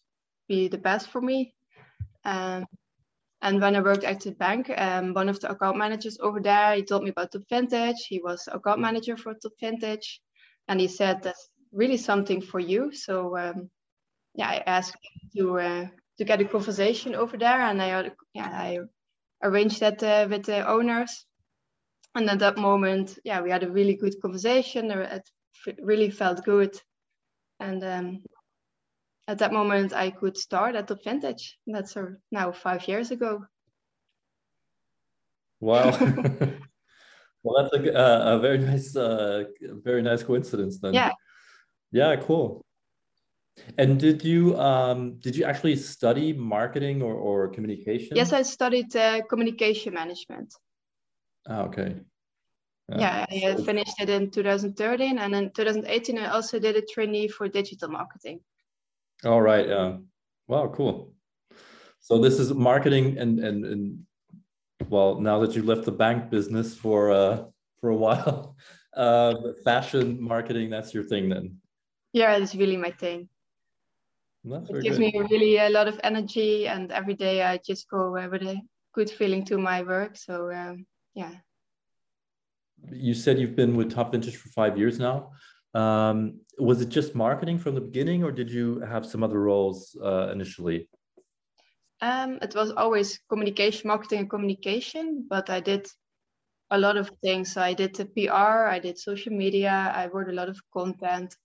be 0.49 0.69
the 0.69 0.79
best 0.79 1.09
for 1.09 1.21
me. 1.21 1.55
Um, 2.25 2.67
and 3.41 3.61
when 3.61 3.75
i 3.77 3.81
worked 3.81 4.05
at 4.05 4.21
the 4.21 4.33
bank 4.33 4.71
um, 4.77 5.15
one 5.15 5.29
of 5.29 5.41
the 5.41 5.51
account 5.51 5.77
managers 5.77 6.19
over 6.21 6.41
there 6.41 6.75
he 6.75 6.83
told 6.83 7.03
me 7.03 7.11
about 7.11 7.33
top 7.33 7.43
vintage. 7.49 8.07
He 8.09 8.21
was 8.21 8.49
account 8.51 8.81
manager 8.81 9.17
for 9.17 9.35
top 9.35 9.53
vintage. 9.61 10.21
And 10.69 10.81
he 10.81 10.89
said 10.89 11.23
that's 11.23 11.49
really 11.73 11.97
something 11.97 12.41
for 12.41 12.61
you. 12.61 12.93
So 12.93 13.37
um, 13.37 13.71
yeah 14.35 14.49
i 14.49 14.63
asked 14.67 14.97
to 15.37 15.59
uh, 15.59 15.87
to 16.19 16.25
get 16.25 16.41
a 16.41 16.45
conversation 16.45 17.15
over 17.15 17.37
there. 17.37 17.61
And 17.61 17.83
i 17.83 18.11
yeah 18.35 18.51
i 18.53 18.79
arranged 19.43 19.81
that 19.81 20.03
uh, 20.03 20.27
with 20.31 20.45
the 20.45 20.67
owners. 20.69 21.27
And 22.15 22.31
at 22.31 22.39
that 22.39 22.57
moment 22.57 23.19
yeah 23.25 23.41
we 23.43 23.51
had 23.51 23.65
a 23.65 23.71
really 23.71 23.97
good 23.97 24.15
conversation 24.23 24.91
at 24.91 25.25
really 25.81 26.11
felt 26.11 26.45
good. 26.45 26.81
And 27.61 27.85
um, 27.85 28.23
at 29.29 29.39
that 29.39 29.53
moment, 29.53 29.93
I 29.93 30.11
could 30.11 30.37
start 30.37 30.75
at 30.75 30.89
Top 30.89 31.05
Vintage. 31.05 31.59
That's 31.67 31.97
uh, 31.97 32.07
now 32.31 32.53
five 32.53 32.87
years 32.89 33.11
ago. 33.11 33.45
Wow. 35.61 35.91
well, 37.43 37.63
that's 37.63 37.75
a, 37.75 37.99
uh, 37.99 38.37
a 38.37 38.39
very 38.41 38.59
nice, 38.59 38.97
uh, 38.97 39.45
very 39.61 40.03
nice 40.03 40.23
coincidence 40.23 40.79
then. 40.79 40.95
Yeah. 40.95 41.13
Yeah, 41.93 42.17
cool. 42.17 42.65
And 43.77 44.01
did 44.01 44.25
you 44.25 44.59
um, 44.59 45.19
did 45.19 45.37
you 45.37 45.45
actually 45.45 45.77
study 45.77 46.33
marketing 46.33 47.03
or, 47.03 47.15
or 47.15 47.49
communication? 47.49 48.17
Yes, 48.17 48.33
I 48.33 48.43
studied 48.43 48.97
uh, 48.97 49.21
communication 49.29 49.93
management. 49.95 50.55
Ah, 51.47 51.63
okay. 51.65 51.97
Yeah, 52.99 53.27
I 53.31 53.57
finished 53.63 54.01
it 54.01 54.11
in 54.11 54.31
2013, 54.31 55.19
and 55.19 55.35
in 55.35 55.51
2018 55.51 56.19
I 56.19 56.27
also 56.27 56.59
did 56.59 56.77
a 56.77 56.83
trainee 56.83 57.29
for 57.29 57.49
digital 57.49 57.89
marketing. 57.89 58.41
All 59.25 59.41
right. 59.41 59.69
Yeah. 59.69 59.99
Wow. 60.49 60.73
Cool. 60.75 61.15
So 62.01 62.19
this 62.19 62.39
is 62.39 62.53
marketing, 62.53 63.19
and 63.19 63.39
and 63.39 63.65
and 63.65 64.07
well, 64.89 65.21
now 65.21 65.39
that 65.41 65.55
you 65.55 65.63
left 65.63 65.85
the 65.85 65.93
bank 65.93 66.31
business 66.31 66.75
for 66.75 67.11
uh 67.13 67.45
for 67.81 67.91
a 67.91 67.97
while, 67.97 68.57
uh, 68.97 69.35
fashion 69.65 70.21
marketing 70.21 70.71
that's 70.71 70.93
your 70.93 71.05
thing 71.05 71.29
then. 71.29 71.59
Yeah, 72.13 72.37
it's 72.37 72.55
really 72.55 72.77
my 72.77 72.91
thing. 72.91 73.29
That's 74.45 74.69
it 74.71 74.83
gives 74.83 74.99
good. 74.99 75.15
me 75.15 75.27
really 75.31 75.57
a 75.59 75.71
lot 75.71 75.89
of 75.89 76.01
energy, 76.03 76.67
and 76.67 76.91
every 76.91 77.15
day 77.15 77.43
I 77.43 77.59
just 77.59 77.89
go 77.89 78.11
with 78.11 78.43
a 78.43 78.61
good 78.93 79.09
feeling 79.09 79.45
to 79.47 79.57
my 79.57 79.83
work. 79.83 80.17
So 80.17 80.53
um, 80.53 80.85
yeah. 81.15 81.33
You 82.91 83.15
said 83.15 83.39
you've 83.39 83.57
been 83.57 83.77
with 83.77 83.93
Top 83.93 84.13
Vintage 84.13 84.37
for 84.37 84.49
five 84.49 84.79
years 84.79 84.99
now. 84.99 85.33
Um, 85.75 86.41
was 86.59 86.81
it 86.81 86.89
just 86.89 87.15
marketing 87.15 87.59
from 87.59 87.75
the 87.75 87.81
beginning, 87.81 88.25
or 88.25 88.33
did 88.33 88.51
you 88.51 88.81
have 88.81 89.07
some 89.07 89.23
other 89.23 89.41
roles 89.41 89.97
uh, 90.03 90.29
initially? 90.33 90.89
Um, 92.01 92.39
it 92.43 92.55
was 92.55 92.73
always 92.73 93.21
communication, 93.29 93.89
marketing, 93.89 94.21
and 94.21 94.31
communication, 94.31 95.27
but 95.29 95.49
I 95.49 95.61
did 95.61 95.87
a 96.71 96.79
lot 96.79 96.97
of 96.97 97.11
things. 97.23 97.53
So 97.53 97.63
I 97.63 97.75
did 97.75 97.95
the 97.95 98.07
PR, 98.07 98.67
I 98.67 98.81
did 98.81 98.99
social 98.99 99.33
media, 99.33 99.93
I 99.95 100.09
wrote 100.09 100.29
a 100.29 100.33
lot 100.33 100.49
of 100.49 100.61
content, 100.73 101.37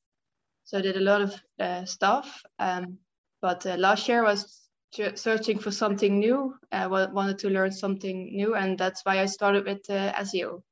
so 0.64 0.80
I 0.80 0.82
did 0.82 0.98
a 0.98 1.02
lot 1.02 1.22
of 1.22 1.36
uh, 1.60 1.86
stuff. 1.86 2.42
Um, 2.60 2.98
but 3.42 3.66
uh, 3.66 3.76
last 3.76 4.08
year 4.08 4.26
I 4.26 4.32
was 4.32 4.68
searching 5.16 5.60
for 5.60 5.72
something 5.72 6.20
new. 6.20 6.56
I 6.72 6.86
uh, 6.86 7.12
wanted 7.12 7.40
to 7.40 7.50
learn 7.50 7.72
something 7.72 8.36
new, 8.36 8.56
and 8.56 8.78
that's 8.78 9.06
why 9.06 9.20
I 9.20 9.26
started 9.26 9.66
with 9.66 9.90
uh, 9.90 10.14
SEO. 10.14 10.64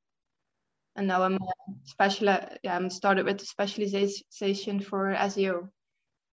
And 0.96 1.06
now 1.06 1.22
I'm 1.22 1.38
special. 1.84 2.26
Yeah, 2.62 2.76
I'm 2.76 2.90
started 2.90 3.26
with 3.26 3.38
the 3.38 3.46
specialization 3.46 4.80
for 4.80 5.14
SEO, 5.14 5.68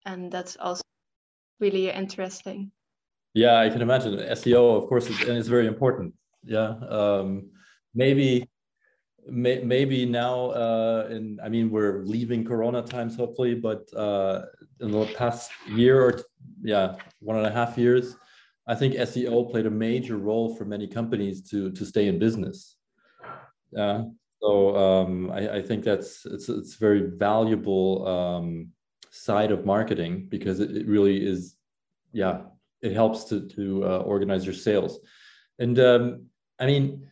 and 0.06 0.32
that's 0.32 0.56
also 0.56 0.82
really 1.60 1.90
interesting. 1.90 2.72
Yeah, 3.34 3.60
I 3.60 3.68
can 3.68 3.82
imagine 3.82 4.14
SEO, 4.16 4.82
of 4.82 4.88
course, 4.88 5.08
and 5.08 5.36
it's 5.36 5.48
very 5.48 5.66
important. 5.66 6.14
Yeah, 6.42 6.74
um, 6.88 7.50
maybe 7.94 8.48
may, 9.28 9.60
maybe 9.62 10.06
now 10.06 10.50
uh, 10.50 11.08
in 11.10 11.38
i 11.42 11.48
mean 11.48 11.70
we're 11.70 12.02
leaving 12.04 12.44
corona 12.44 12.82
times 12.82 13.16
hopefully 13.16 13.54
but 13.54 13.92
uh, 13.94 14.42
in 14.80 14.90
the 14.90 15.06
past 15.16 15.50
year 15.68 16.00
or 16.00 16.20
yeah 16.62 16.96
one 17.20 17.36
and 17.36 17.46
a 17.46 17.50
half 17.50 17.76
years 17.76 18.16
i 18.66 18.74
think 18.74 18.94
seo 18.94 19.50
played 19.50 19.66
a 19.66 19.70
major 19.70 20.16
role 20.16 20.54
for 20.54 20.64
many 20.64 20.86
companies 20.86 21.42
to 21.42 21.70
to 21.72 21.84
stay 21.84 22.06
in 22.08 22.18
business 22.18 22.76
yeah 23.72 24.04
so 24.42 24.76
um, 24.76 25.30
I, 25.30 25.56
I, 25.56 25.62
think 25.62 25.84
that's 25.84 26.26
it's 26.26 26.48
it's 26.48 26.74
very 26.74 27.10
valuable 27.16 28.06
um, 28.06 28.68
side 29.10 29.50
of 29.50 29.64
marketing 29.64 30.26
because 30.28 30.60
it, 30.60 30.76
it, 30.76 30.86
really 30.86 31.24
is 31.24 31.56
yeah 32.12 32.42
it 32.82 32.92
helps 32.92 33.24
to 33.24 33.48
to 33.48 33.84
uh, 33.84 33.98
organize 33.98 34.44
your 34.44 34.54
sales. 34.54 35.00
And 35.58 35.78
um, 35.78 36.26
i 36.58 36.66
mean 36.66 37.06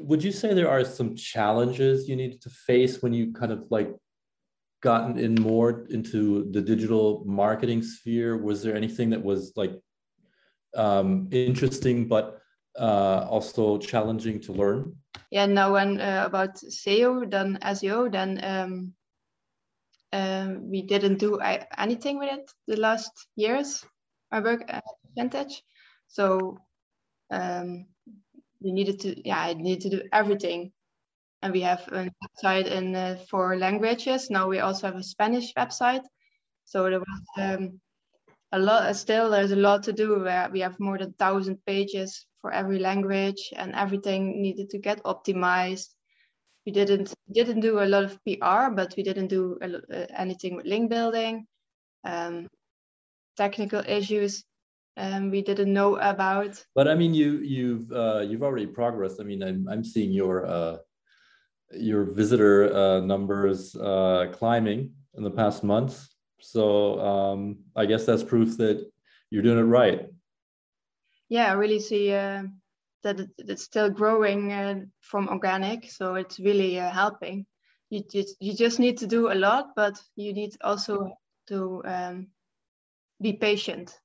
would 0.00 0.24
you 0.24 0.32
say 0.32 0.54
there 0.54 0.70
are 0.70 0.84
some 0.84 1.14
challenges 1.14 2.08
you 2.08 2.16
needed 2.16 2.40
to 2.42 2.50
face 2.50 3.02
when 3.02 3.12
you 3.12 3.32
kind 3.32 3.52
of 3.52 3.64
like 3.70 3.94
gotten 4.82 5.18
in 5.18 5.34
more 5.34 5.86
into 5.90 6.50
the 6.52 6.60
digital 6.60 7.22
marketing 7.26 7.82
sphere? 7.82 8.38
Was 8.38 8.62
there 8.62 8.74
anything 8.74 9.10
that 9.10 9.22
was 9.22 9.52
like 9.56 9.78
um, 10.74 11.28
interesting 11.32 12.06
but 12.06 12.39
uh, 12.78 13.26
also 13.28 13.78
challenging 13.78 14.40
to 14.40 14.52
learn. 14.52 14.96
Yeah 15.30 15.46
now 15.46 15.72
when 15.72 16.00
uh, 16.00 16.24
about 16.26 16.56
seo 16.56 17.30
then 17.30 17.58
seo 17.62 18.10
then 18.10 18.40
um, 18.42 18.94
um, 20.12 20.70
we 20.70 20.82
didn't 20.82 21.18
do 21.18 21.38
anything 21.78 22.18
with 22.18 22.32
it 22.32 22.50
the 22.66 22.76
last 22.76 23.12
years 23.36 23.84
i 24.32 24.40
work 24.40 24.64
at 24.68 24.82
vintage 25.16 25.62
so 26.08 26.58
um, 27.30 27.86
we 28.60 28.72
needed 28.72 29.00
to 29.00 29.28
yeah 29.28 29.38
i 29.38 29.54
needed 29.54 29.82
to 29.82 29.96
do 29.96 30.08
everything. 30.12 30.72
And 31.42 31.54
we 31.54 31.62
have 31.62 31.88
a 31.88 32.10
website 32.22 32.66
in 32.66 32.94
uh, 32.94 33.16
four 33.30 33.56
languages. 33.56 34.28
Now 34.28 34.46
we 34.48 34.60
also 34.60 34.88
have 34.88 34.96
a 34.96 35.02
spanish 35.02 35.54
website. 35.54 36.04
So 36.66 36.84
there 36.84 37.00
was 37.00 37.22
um, 37.38 37.80
a 38.52 38.58
lot 38.58 38.82
uh, 38.82 38.92
still 38.92 39.30
there's 39.30 39.52
a 39.52 39.56
lot 39.56 39.82
to 39.82 39.92
do 39.92 40.20
where 40.20 40.48
we 40.50 40.60
have 40.60 40.78
more 40.80 40.98
than 40.98 41.12
thousand 41.14 41.58
pages 41.66 42.26
for 42.40 42.52
every 42.52 42.78
language 42.78 43.52
and 43.56 43.74
everything 43.74 44.42
needed 44.42 44.70
to 44.70 44.78
get 44.78 45.02
optimized 45.04 45.88
we 46.66 46.72
didn't 46.72 47.12
didn't 47.32 47.60
do 47.60 47.80
a 47.80 47.86
lot 47.86 48.04
of 48.04 48.18
pr 48.24 48.74
but 48.74 48.94
we 48.96 49.02
didn't 49.02 49.28
do 49.28 49.58
a, 49.62 49.66
uh, 49.76 50.06
anything 50.16 50.56
with 50.56 50.66
link 50.66 50.90
building 50.90 51.46
um, 52.04 52.48
technical 53.36 53.82
issues 53.86 54.44
um, 54.96 55.30
we 55.30 55.42
didn't 55.42 55.72
know 55.72 55.96
about. 55.96 56.62
But 56.74 56.88
I 56.88 56.94
mean, 56.94 57.14
you 57.14 57.38
you've 57.38 57.90
uh, 57.92 58.20
you've 58.20 58.42
already 58.42 58.66
progressed. 58.66 59.20
I 59.20 59.24
mean, 59.24 59.42
I'm 59.42 59.66
I'm 59.68 59.84
seeing 59.84 60.12
your 60.12 60.46
uh, 60.46 60.76
your 61.72 62.04
visitor 62.04 62.74
uh, 62.74 63.00
numbers 63.00 63.74
uh, 63.76 64.28
climbing 64.32 64.92
in 65.14 65.22
the 65.22 65.30
past 65.30 65.64
months. 65.64 66.14
So 66.40 67.00
um, 67.00 67.58
I 67.76 67.86
guess 67.86 68.06
that's 68.06 68.22
proof 68.22 68.56
that 68.58 68.90
you're 69.30 69.42
doing 69.42 69.58
it 69.58 69.62
right. 69.62 70.08
Yeah, 71.28 71.50
I 71.50 71.54
really 71.54 71.80
see 71.80 72.12
uh, 72.12 72.42
that 73.02 73.20
it's 73.38 73.62
still 73.62 73.90
growing 73.90 74.52
uh, 74.52 74.80
from 75.00 75.28
organic. 75.28 75.90
So 75.90 76.14
it's 76.14 76.40
really 76.40 76.78
uh, 76.80 76.90
helping. 76.90 77.46
You 77.90 78.02
just 78.10 78.36
you 78.40 78.54
just 78.54 78.78
need 78.78 78.98
to 78.98 79.06
do 79.06 79.32
a 79.32 79.34
lot, 79.34 79.70
but 79.76 80.00
you 80.16 80.32
need 80.32 80.56
also 80.62 81.16
to 81.48 81.82
um, 81.84 82.28
be 83.20 83.32
patient 83.34 84.00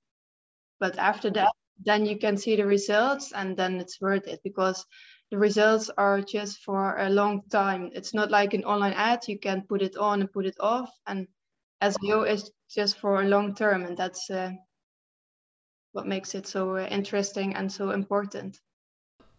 but 0.79 0.97
after 0.97 1.29
that 1.29 1.51
then 1.83 2.05
you 2.05 2.17
can 2.17 2.37
see 2.37 2.55
the 2.55 2.65
results 2.65 3.31
and 3.33 3.57
then 3.57 3.79
it's 3.79 3.99
worth 4.01 4.27
it 4.27 4.39
because 4.43 4.85
the 5.31 5.37
results 5.37 5.89
are 5.97 6.21
just 6.21 6.59
for 6.59 6.97
a 6.97 7.09
long 7.09 7.41
time 7.49 7.89
it's 7.93 8.13
not 8.13 8.31
like 8.31 8.53
an 8.53 8.63
online 8.63 8.93
ad 8.93 9.19
you 9.27 9.39
can 9.39 9.61
put 9.67 9.81
it 9.81 9.97
on 9.97 10.21
and 10.21 10.31
put 10.31 10.45
it 10.45 10.55
off 10.59 10.89
and 11.07 11.27
seo 11.89 12.27
is 12.27 12.51
just 12.69 12.97
for 12.97 13.21
a 13.21 13.27
long 13.27 13.53
term 13.55 13.83
and 13.83 13.97
that's 13.97 14.29
uh, 14.29 14.51
what 15.93 16.07
makes 16.07 16.35
it 16.35 16.47
so 16.47 16.77
uh, 16.77 16.87
interesting 16.87 17.55
and 17.55 17.71
so 17.71 17.91
important 17.91 18.59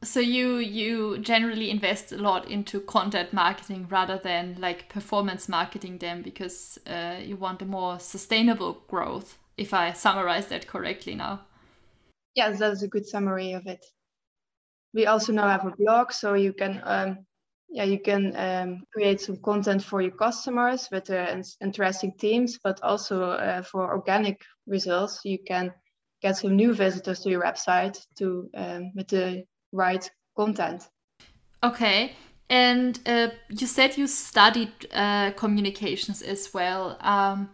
so 0.02 0.20
you 0.20 0.56
you 0.56 1.18
generally 1.18 1.70
invest 1.70 2.12
a 2.12 2.16
lot 2.16 2.50
into 2.50 2.80
content 2.80 3.32
marketing 3.32 3.86
rather 3.90 4.18
than 4.18 4.56
like 4.58 4.88
performance 4.88 5.48
marketing 5.48 5.98
them 5.98 6.22
because 6.22 6.78
uh, 6.86 7.16
you 7.22 7.36
want 7.36 7.62
a 7.62 7.66
more 7.66 7.98
sustainable 7.98 8.84
growth 8.88 9.38
if 9.56 9.72
I 9.72 9.92
summarize 9.92 10.46
that 10.48 10.66
correctly 10.66 11.14
now. 11.14 11.40
Yes, 12.34 12.58
that's 12.58 12.82
a 12.82 12.88
good 12.88 13.06
summary 13.06 13.52
of 13.52 13.66
it. 13.66 13.84
We 14.92 15.06
also 15.06 15.32
now 15.32 15.48
have 15.48 15.66
a 15.66 15.74
blog, 15.76 16.12
so 16.12 16.34
you 16.34 16.52
can 16.52 16.80
um, 16.84 17.25
yeah 17.68 17.84
you 17.84 17.98
can 17.98 18.34
um, 18.36 18.82
create 18.92 19.20
some 19.20 19.36
content 19.36 19.82
for 19.82 20.00
your 20.00 20.12
customers 20.12 20.88
with 20.90 21.10
uh, 21.10 21.42
interesting 21.62 22.12
themes, 22.18 22.58
but 22.62 22.82
also 22.82 23.30
uh, 23.30 23.62
for 23.62 23.92
organic 23.92 24.40
results, 24.66 25.20
you 25.24 25.38
can 25.46 25.72
get 26.22 26.36
some 26.36 26.56
new 26.56 26.72
visitors 26.74 27.20
to 27.20 27.30
your 27.30 27.42
website 27.42 27.98
to 28.18 28.48
um, 28.56 28.92
with 28.94 29.08
the 29.08 29.44
right 29.72 30.10
content. 30.36 30.88
Okay. 31.62 32.12
And 32.48 33.00
uh, 33.06 33.28
you 33.48 33.66
said 33.66 33.96
you 33.96 34.06
studied 34.06 34.70
uh, 34.92 35.32
communications 35.32 36.22
as 36.22 36.54
well. 36.54 36.96
Um, 37.00 37.50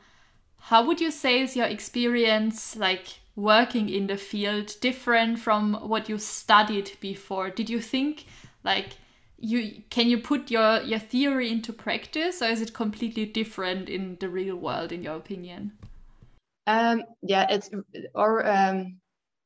how 0.59 0.87
would 0.87 1.01
you 1.01 1.11
say 1.11 1.41
is 1.41 1.57
your 1.57 1.67
experience 1.67 2.77
like 2.77 3.07
working 3.35 3.89
in 3.89 4.07
the 4.07 4.17
field 4.17 4.75
different 4.81 5.39
from 5.39 5.75
what 5.89 6.09
you 6.09 6.19
studied 6.19 6.93
before? 7.01 7.51
Did 7.51 7.71
you 7.71 7.81
think 7.81 8.27
like 8.63 8.99
you 9.43 9.83
can 9.91 10.09
you 10.09 10.19
put 10.19 10.51
your 10.51 10.81
your 10.83 11.01
theory 11.01 11.51
into 11.51 11.73
practice 11.73 12.41
or 12.41 12.47
is 12.47 12.63
it 12.63 12.73
completely 12.73 13.27
different 13.27 13.89
in 13.89 14.17
the 14.21 14.29
real 14.29 14.57
world 14.57 14.93
in 14.93 15.03
your 15.03 15.17
opinion? 15.17 15.73
Um, 16.67 17.03
yeah, 17.23 17.47
it's 17.51 17.69
or 18.15 18.47
um, 18.49 19.01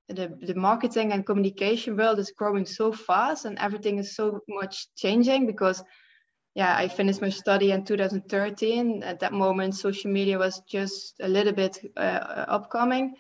the 0.09 0.37
the 0.43 0.55
marketing 0.55 1.13
and 1.13 1.25
communication 1.25 1.97
world 1.97 2.19
is 2.19 2.31
growing 2.31 2.67
so 2.67 2.93
fast 2.93 3.47
and 3.47 3.59
everything 3.59 3.99
is 3.99 4.15
so 4.15 4.41
much 4.49 4.87
changing 4.97 5.47
because 5.47 5.83
yeah, 6.55 6.75
I 6.75 6.89
finished 6.89 7.21
my 7.21 7.29
study 7.29 7.73
in 7.73 7.85
2013. 7.85 9.03
At 9.03 9.21
that 9.21 9.35
moment, 9.35 9.75
social 9.75 10.11
media 10.11 10.39
was 10.39 10.63
just 10.67 11.15
a 11.21 11.29
little 11.29 11.53
bit 11.53 11.79
uh, 11.99 12.45
upcoming, 12.49 13.15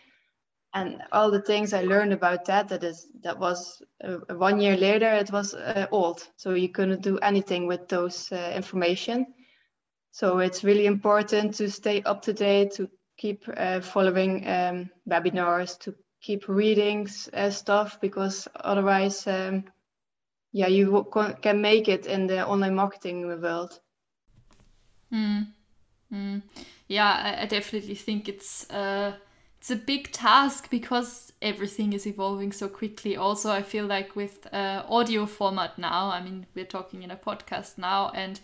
and 0.74 1.02
all 1.12 1.30
the 1.30 1.40
things 1.40 1.72
I 1.72 1.82
learned 1.82 2.12
about 2.12 2.44
that 2.46 2.68
that 2.68 2.84
is 2.84 3.06
that 3.22 3.38
was 3.38 3.82
uh, 4.04 4.34
one 4.34 4.60
year 4.60 4.76
later 4.76 5.12
it 5.14 5.30
was 5.30 5.54
uh, 5.54 5.86
old, 5.90 6.28
so 6.36 6.54
you 6.54 6.68
couldn't 6.68 7.02
do 7.02 7.18
anything 7.18 7.66
with 7.66 7.88
those 7.88 8.30
uh, 8.32 8.52
information. 8.54 9.26
So 10.10 10.38
it's 10.38 10.64
really 10.64 10.86
important 10.86 11.54
to 11.54 11.70
stay 11.70 12.02
up 12.02 12.22
to 12.22 12.32
date, 12.32 12.72
to 12.72 12.88
keep 13.16 13.44
uh, 13.56 13.80
following 13.80 14.46
um, 14.48 14.90
webinars, 15.08 15.78
to 15.80 15.94
keep 16.20 16.48
reading 16.48 17.08
uh, 17.32 17.50
stuff 17.50 18.00
because 18.00 18.48
otherwise. 18.54 19.26
Um, 19.26 19.64
yeah 20.56 20.68
you 20.68 21.06
can 21.42 21.60
make 21.60 21.86
it 21.88 22.06
in 22.06 22.26
the 22.26 22.46
online 22.46 22.74
marketing 22.74 23.26
world 23.42 23.78
mm. 25.12 25.46
Mm. 26.12 26.42
yeah 26.88 27.12
I, 27.24 27.42
I, 27.42 27.46
definitely 27.46 27.94
think 27.94 28.28
it's 28.28 28.70
uh, 28.70 29.12
it's 29.66 29.72
a 29.72 29.84
big 29.84 30.12
task 30.12 30.70
because 30.70 31.32
everything 31.42 31.92
is 31.92 32.06
evolving 32.06 32.52
so 32.52 32.68
quickly. 32.68 33.16
Also 33.16 33.50
i 33.50 33.62
feel 33.62 33.84
like 33.84 34.14
with 34.14 34.46
uh, 34.52 34.84
audio 34.88 35.26
format 35.26 35.76
now 35.76 36.08
i 36.08 36.22
mean 36.22 36.46
we're 36.54 36.72
talking 36.76 37.02
in 37.02 37.10
a 37.10 37.16
podcast 37.16 37.76
now 37.76 38.12
and 38.14 38.38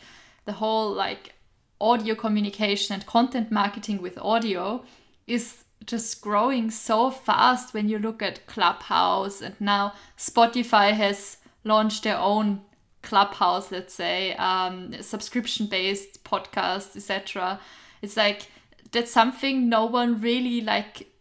the 0.46 0.52
whole 0.54 0.92
like 0.92 1.34
audio 1.80 2.16
communication 2.16 2.94
and 2.94 3.06
content 3.06 3.52
marketing 3.52 4.02
with 4.02 4.18
audio 4.18 4.84
is 5.28 5.62
just 5.86 6.20
growing 6.20 6.72
so 6.72 7.08
fast 7.08 7.72
when 7.72 7.88
you 7.88 7.98
look 7.98 8.20
at 8.20 8.44
clubhouse. 8.46 9.40
And 9.40 9.54
now 9.60 9.92
spotify 10.18 10.90
has 10.90 11.36
launched 11.62 12.02
their 12.02 12.18
own 12.18 12.62
clubhouse 13.02 13.70
let's 13.70 13.94
say 13.94 14.34
um, 14.34 15.00
subscription 15.00 15.66
based 15.66 16.24
podcast 16.24 16.96
etc 16.96 17.60
it's 18.00 18.16
like 18.16 18.48
that's 18.90 19.12
something 19.12 19.68
no 19.68 19.86
one 19.86 20.20
really 20.20 20.60
like 20.60 21.11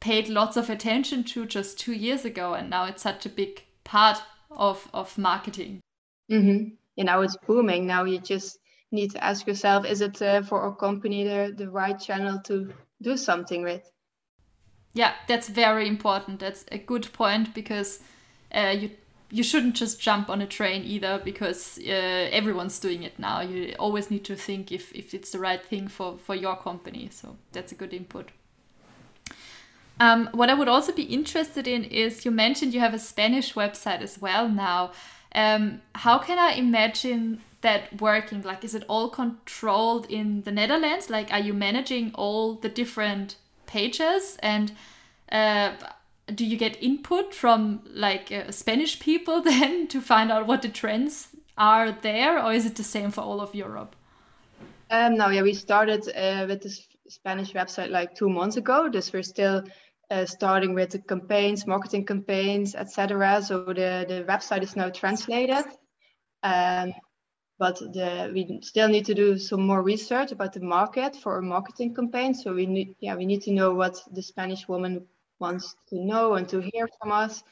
paid 0.00 0.28
lots 0.28 0.56
of 0.56 0.70
attention 0.70 1.24
to 1.24 1.46
just 1.46 1.78
two 1.78 1.92
years 1.92 2.24
ago 2.24 2.54
and 2.54 2.70
now 2.70 2.84
it's 2.84 3.02
such 3.02 3.26
a 3.26 3.30
big 3.30 3.62
part 3.84 4.18
of 4.50 4.88
of 4.94 5.16
marketing 5.18 5.80
mm-hmm. 6.30 6.68
you 6.96 7.04
know 7.04 7.20
it's 7.22 7.36
booming 7.46 7.86
now 7.86 8.04
you 8.04 8.18
just 8.18 8.58
need 8.90 9.10
to 9.10 9.22
ask 9.22 9.46
yourself 9.46 9.84
is 9.84 10.00
it 10.00 10.20
uh, 10.22 10.42
for 10.42 10.66
a 10.66 10.74
company 10.74 11.24
the, 11.24 11.52
the 11.56 11.68
right 11.68 12.00
channel 12.00 12.38
to 12.40 12.72
do 13.02 13.16
something 13.16 13.62
with 13.62 13.90
yeah 14.94 15.12
that's 15.26 15.48
very 15.48 15.86
important 15.86 16.40
that's 16.40 16.64
a 16.72 16.78
good 16.78 17.12
point 17.12 17.52
because 17.54 18.00
uh, 18.54 18.74
you 18.78 18.90
you 19.30 19.42
shouldn't 19.42 19.76
just 19.76 20.00
jump 20.00 20.30
on 20.30 20.40
a 20.40 20.46
train 20.46 20.84
either 20.84 21.20
because 21.22 21.78
uh, 21.78 21.90
everyone's 22.32 22.78
doing 22.78 23.02
it 23.02 23.18
now. 23.18 23.40
You 23.40 23.74
always 23.78 24.10
need 24.10 24.24
to 24.24 24.36
think 24.36 24.72
if, 24.72 24.90
if 24.94 25.12
it's 25.12 25.32
the 25.32 25.38
right 25.38 25.62
thing 25.64 25.88
for, 25.88 26.16
for 26.16 26.34
your 26.34 26.56
company. 26.56 27.10
So 27.12 27.36
that's 27.52 27.72
a 27.72 27.74
good 27.74 27.92
input. 27.92 28.30
Um, 30.00 30.28
what 30.32 30.48
I 30.50 30.54
would 30.54 30.68
also 30.68 30.92
be 30.92 31.02
interested 31.02 31.66
in 31.66 31.84
is 31.84 32.24
you 32.24 32.30
mentioned 32.30 32.72
you 32.72 32.80
have 32.80 32.94
a 32.94 32.98
Spanish 32.98 33.54
website 33.54 34.00
as 34.00 34.20
well 34.20 34.48
now. 34.48 34.92
Um, 35.34 35.82
how 35.94 36.18
can 36.18 36.38
I 36.38 36.52
imagine 36.52 37.40
that 37.60 38.00
working? 38.00 38.42
Like, 38.42 38.64
is 38.64 38.74
it 38.74 38.84
all 38.88 39.08
controlled 39.08 40.06
in 40.10 40.42
the 40.42 40.52
Netherlands? 40.52 41.10
Like, 41.10 41.32
are 41.32 41.40
you 41.40 41.52
managing 41.52 42.12
all 42.14 42.54
the 42.54 42.68
different 42.68 43.36
pages? 43.66 44.38
And 44.40 44.72
uh, 45.32 45.72
do 46.34 46.44
you 46.44 46.56
get 46.56 46.82
input 46.82 47.34
from 47.34 47.80
like 47.86 48.30
uh, 48.30 48.50
Spanish 48.50 49.00
people 49.00 49.42
then 49.52 49.88
to 49.88 50.00
find 50.00 50.30
out 50.30 50.46
what 50.46 50.62
the 50.62 50.68
trends 50.68 51.28
are 51.56 51.90
there, 51.90 52.42
or 52.42 52.52
is 52.52 52.66
it 52.66 52.76
the 52.76 52.84
same 52.84 53.10
for 53.10 53.22
all 53.22 53.40
of 53.40 53.54
Europe? 53.54 53.96
Um, 54.90 55.16
no, 55.16 55.28
yeah, 55.28 55.42
we 55.42 55.52
started 55.52 56.08
uh, 56.16 56.46
with 56.48 56.62
the 56.62 56.80
Spanish 57.08 57.52
website 57.52 57.90
like 57.90 58.14
two 58.14 58.28
months 58.28 58.56
ago. 58.56 58.88
This 58.88 59.12
we're 59.12 59.22
still 59.22 59.64
uh, 60.10 60.26
starting 60.26 60.74
with 60.74 60.90
the 60.90 60.98
campaigns, 60.98 61.66
marketing 61.66 62.06
campaigns, 62.06 62.74
etc. 62.74 63.42
So 63.42 63.64
the 63.64 64.04
the 64.08 64.24
website 64.28 64.62
is 64.62 64.76
now 64.76 64.90
translated. 64.90 65.64
Um, 66.42 66.94
but 67.58 67.78
the, 67.78 68.30
we 68.32 68.60
still 68.62 68.88
need 68.88 69.04
to 69.06 69.14
do 69.14 69.36
some 69.36 69.66
more 69.66 69.82
research 69.82 70.30
about 70.30 70.52
the 70.52 70.60
market 70.60 71.16
for 71.16 71.38
a 71.38 71.42
marketing 71.42 71.94
campaign. 71.94 72.32
So 72.32 72.54
we 72.54 72.66
need, 72.66 72.94
yeah, 73.00 73.16
we 73.16 73.26
need 73.26 73.42
to 73.42 73.52
know 73.52 73.74
what 73.74 74.00
the 74.12 74.22
Spanish 74.22 74.68
woman 74.68 75.06
wants 75.40 75.74
to 75.88 75.96
know 75.98 76.34
and 76.34 76.48
to 76.50 76.60
hear 76.60 76.88
from 77.00 77.10
us. 77.10 77.42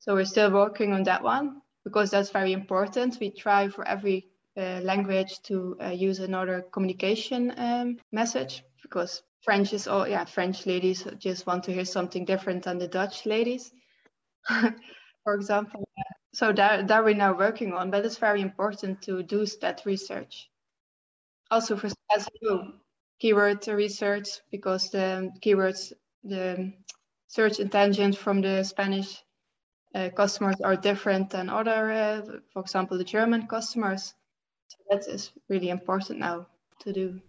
So 0.00 0.14
we're 0.14 0.24
still 0.24 0.50
working 0.50 0.92
on 0.92 1.04
that 1.04 1.22
one 1.22 1.62
because 1.84 2.10
that's 2.10 2.30
very 2.30 2.52
important. 2.52 3.18
We 3.20 3.30
try 3.30 3.68
for 3.68 3.86
every 3.86 4.26
uh, 4.56 4.80
language 4.82 5.40
to 5.44 5.76
uh, 5.80 5.88
use 5.90 6.18
another 6.18 6.66
communication 6.72 7.54
um, 7.56 7.98
message 8.12 8.64
because 8.82 9.22
French 9.44 9.72
is 9.72 9.86
all 9.86 10.08
yeah 10.08 10.24
French 10.24 10.66
ladies 10.66 11.06
just 11.18 11.46
want 11.46 11.64
to 11.64 11.72
hear 11.72 11.84
something 11.84 12.24
different 12.24 12.64
than 12.64 12.78
the 12.78 12.88
Dutch 12.88 13.26
ladies, 13.26 13.72
for 15.24 15.34
example. 15.34 15.84
So 16.32 16.52
that 16.52 16.88
that 16.88 17.04
we're 17.04 17.14
now 17.14 17.36
working 17.36 17.72
on, 17.74 17.90
but 17.90 18.04
it's 18.04 18.18
very 18.18 18.40
important 18.40 19.02
to 19.02 19.22
do 19.22 19.46
that 19.60 19.82
research. 19.84 20.50
Also 21.50 21.76
for 21.76 21.88
SEO, 21.88 22.72
keyword 23.20 23.66
research 23.68 24.28
because 24.50 24.90
the 24.90 25.30
keywords 25.40 25.92
the 26.24 26.72
search 27.28 27.60
intentions 27.60 28.16
from 28.16 28.40
the 28.40 28.64
Spanish 28.64 29.22
uh, 29.94 30.08
customers 30.16 30.56
are 30.62 30.76
different 30.76 31.30
than 31.30 31.48
other, 31.48 31.92
uh, 31.92 32.22
for 32.52 32.62
example, 32.62 32.98
the 32.98 33.04
German 33.04 33.46
customers. 33.46 34.14
So 34.68 34.78
that 34.90 35.06
is 35.06 35.30
really 35.48 35.68
important 35.68 36.18
now 36.18 36.46
to 36.80 36.92
do. 36.92 37.20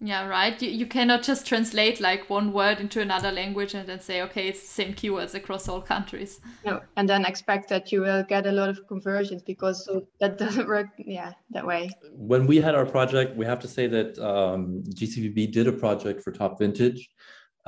Yeah, 0.00 0.26
right. 0.28 0.60
You, 0.62 0.70
you 0.70 0.86
cannot 0.86 1.24
just 1.24 1.44
translate 1.46 2.00
like 2.00 2.30
one 2.30 2.52
word 2.52 2.78
into 2.78 3.00
another 3.00 3.32
language 3.32 3.74
and 3.74 3.88
then 3.88 4.00
say, 4.00 4.22
okay, 4.22 4.46
it's 4.46 4.60
the 4.60 4.68
same 4.68 4.94
keywords 4.94 5.34
across 5.34 5.68
all 5.68 5.80
countries. 5.80 6.40
No, 6.64 6.80
and 6.96 7.08
then 7.08 7.24
expect 7.24 7.68
that 7.70 7.90
you 7.90 8.02
will 8.02 8.22
get 8.22 8.46
a 8.46 8.52
lot 8.52 8.68
of 8.68 8.86
conversions 8.86 9.42
because 9.42 9.84
so 9.84 10.06
that 10.20 10.38
doesn't 10.38 10.68
work, 10.68 10.86
yeah, 10.98 11.32
that 11.50 11.66
way. 11.66 11.90
When 12.12 12.46
we 12.46 12.58
had 12.58 12.76
our 12.76 12.86
project, 12.86 13.36
we 13.36 13.44
have 13.46 13.58
to 13.60 13.68
say 13.68 13.88
that 13.88 14.18
um, 14.20 14.84
GCVB 14.88 15.50
did 15.50 15.66
a 15.66 15.72
project 15.72 16.22
for 16.22 16.30
Top 16.30 16.60
Vintage 16.60 17.10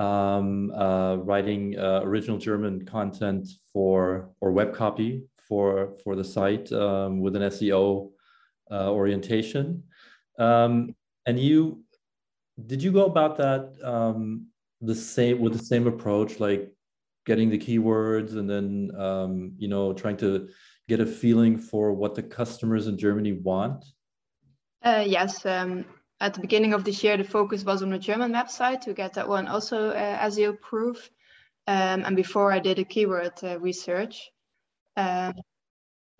um, 0.00 0.70
uh, 0.70 1.16
writing 1.16 1.78
uh, 1.78 2.00
original 2.04 2.38
German 2.38 2.86
content 2.86 3.46
for 3.72 4.30
or 4.40 4.50
web 4.52 4.74
copy 4.74 5.24
for 5.46 5.94
for 6.02 6.16
the 6.16 6.24
site 6.24 6.72
um, 6.72 7.20
with 7.20 7.36
an 7.36 7.42
SEO 7.42 8.10
uh, 8.70 8.90
orientation. 8.90 9.82
Um, 10.38 10.94
and 11.26 11.38
you 11.38 11.82
did 12.66 12.82
you 12.82 12.92
go 12.92 13.06
about 13.06 13.36
that 13.38 13.74
um, 13.82 14.46
the 14.80 14.94
same 14.94 15.40
with 15.40 15.52
the 15.52 15.64
same 15.64 15.86
approach, 15.86 16.40
like 16.40 16.72
getting 17.26 17.50
the 17.50 17.58
keywords 17.58 18.36
and 18.36 18.48
then 18.48 18.90
um, 18.96 19.52
you 19.58 19.68
know 19.68 19.92
trying 19.92 20.16
to 20.18 20.48
get 20.88 21.00
a 21.00 21.06
feeling 21.06 21.56
for 21.56 21.92
what 21.92 22.14
the 22.14 22.22
customers 22.22 22.86
in 22.86 22.98
Germany 22.98 23.32
want? 23.32 23.84
Uh, 24.82 25.04
yes, 25.06 25.44
um, 25.44 25.84
at 26.20 26.34
the 26.34 26.40
beginning 26.40 26.72
of 26.72 26.84
this 26.84 27.04
year, 27.04 27.16
the 27.16 27.24
focus 27.24 27.64
was 27.64 27.82
on 27.82 27.90
the 27.90 27.98
German 27.98 28.32
website 28.32 28.80
to 28.82 28.94
get 28.94 29.14
that 29.14 29.28
one 29.28 29.46
also 29.46 29.90
uh, 29.90 30.18
SEO 30.26 30.60
proof. 30.60 31.10
Um, 31.66 32.04
and 32.04 32.16
before 32.16 32.52
I 32.52 32.58
did 32.58 32.78
a 32.78 32.84
keyword 32.84 33.32
uh, 33.42 33.60
research, 33.60 34.30
um, 34.96 35.34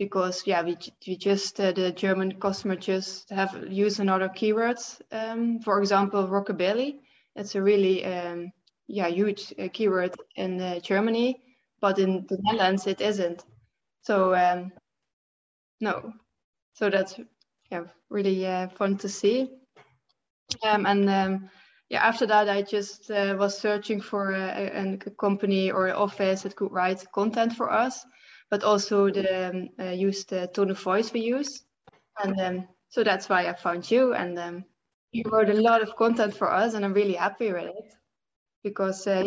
because 0.01 0.47
yeah, 0.47 0.63
we, 0.63 0.79
we 1.07 1.15
just 1.15 1.61
uh, 1.61 1.73
the 1.73 1.93
German 1.93 2.41
customer 2.41 2.75
just 2.75 3.29
have 3.29 3.55
used 3.69 4.01
another 4.01 4.31
keywords. 4.31 4.99
Um, 5.13 5.61
for 5.61 5.79
example, 5.79 6.27
rockabilly. 6.27 7.01
It's 7.37 7.55
a 7.55 7.63
really 7.63 8.03
um, 8.07 8.51
yeah 8.89 9.09
huge 9.09 9.53
uh, 9.59 9.69
keyword 9.71 10.15
in 10.37 10.59
uh, 10.59 10.81
Germany, 10.81 11.43
but 11.83 11.99
in 11.99 12.25
the 12.31 12.39
Netherlands 12.41 12.87
it 12.87 13.03
isn't. 13.03 13.45
So 14.01 14.35
um, 14.35 14.73
no, 15.83 16.15
so 16.73 16.89
that's 16.89 17.21
yeah 17.71 17.85
really 18.09 18.47
uh, 18.47 18.69
fun 18.69 18.97
to 18.99 19.09
see. 19.09 19.51
Um, 20.63 20.87
and 20.87 21.11
um, 21.11 21.51
yeah, 21.91 22.07
after 22.07 22.25
that, 22.25 22.49
I 22.49 22.63
just 22.63 23.11
uh, 23.11 23.37
was 23.39 23.59
searching 23.59 24.01
for 24.01 24.33
a, 24.33 24.97
a, 24.97 25.11
company 25.19 25.71
or 25.71 25.95
office 25.95 26.43
that 26.43 26.57
could 26.57 26.73
write 26.73 27.05
content 27.13 27.53
for 27.53 27.71
us, 27.71 28.07
but 28.51 28.65
also 28.65 29.11
the 29.11 29.51
um, 29.51 29.69
uh, 29.79 29.91
use 29.91 30.25
the 30.25 30.49
tone 30.49 30.71
of 30.71 30.81
voice 30.81 31.13
we 31.13 31.21
use. 31.21 31.63
And 32.23 32.41
um, 32.41 32.69
so 32.89 33.05
that's 33.05 33.29
why 33.29 33.49
I 33.49 33.55
found 33.55 33.91
you. 33.91 34.15
And 34.15 34.39
um, 34.39 34.65
you 35.13 35.25
wrote 35.27 35.51
a 35.51 35.55
lot 35.55 35.83
of 35.83 35.97
content 35.97 36.37
for 36.37 36.53
us, 36.53 36.75
and 36.75 36.85
I'm 36.85 36.95
really 36.95 37.15
happy 37.15 37.53
with 37.53 37.65
it 37.65 37.93
because. 38.65 39.07
Uh, 39.07 39.25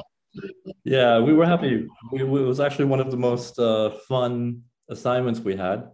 yeah, 0.83 1.19
we 1.19 1.33
were 1.33 1.45
happy. 1.45 1.87
We, 2.11 2.21
it 2.21 2.27
was 2.27 2.59
actually 2.59 2.85
one 2.85 2.99
of 2.99 3.11
the 3.11 3.17
most 3.17 3.59
uh, 3.59 3.91
fun 4.07 4.63
assignments 4.89 5.39
we 5.39 5.55
had 5.55 5.89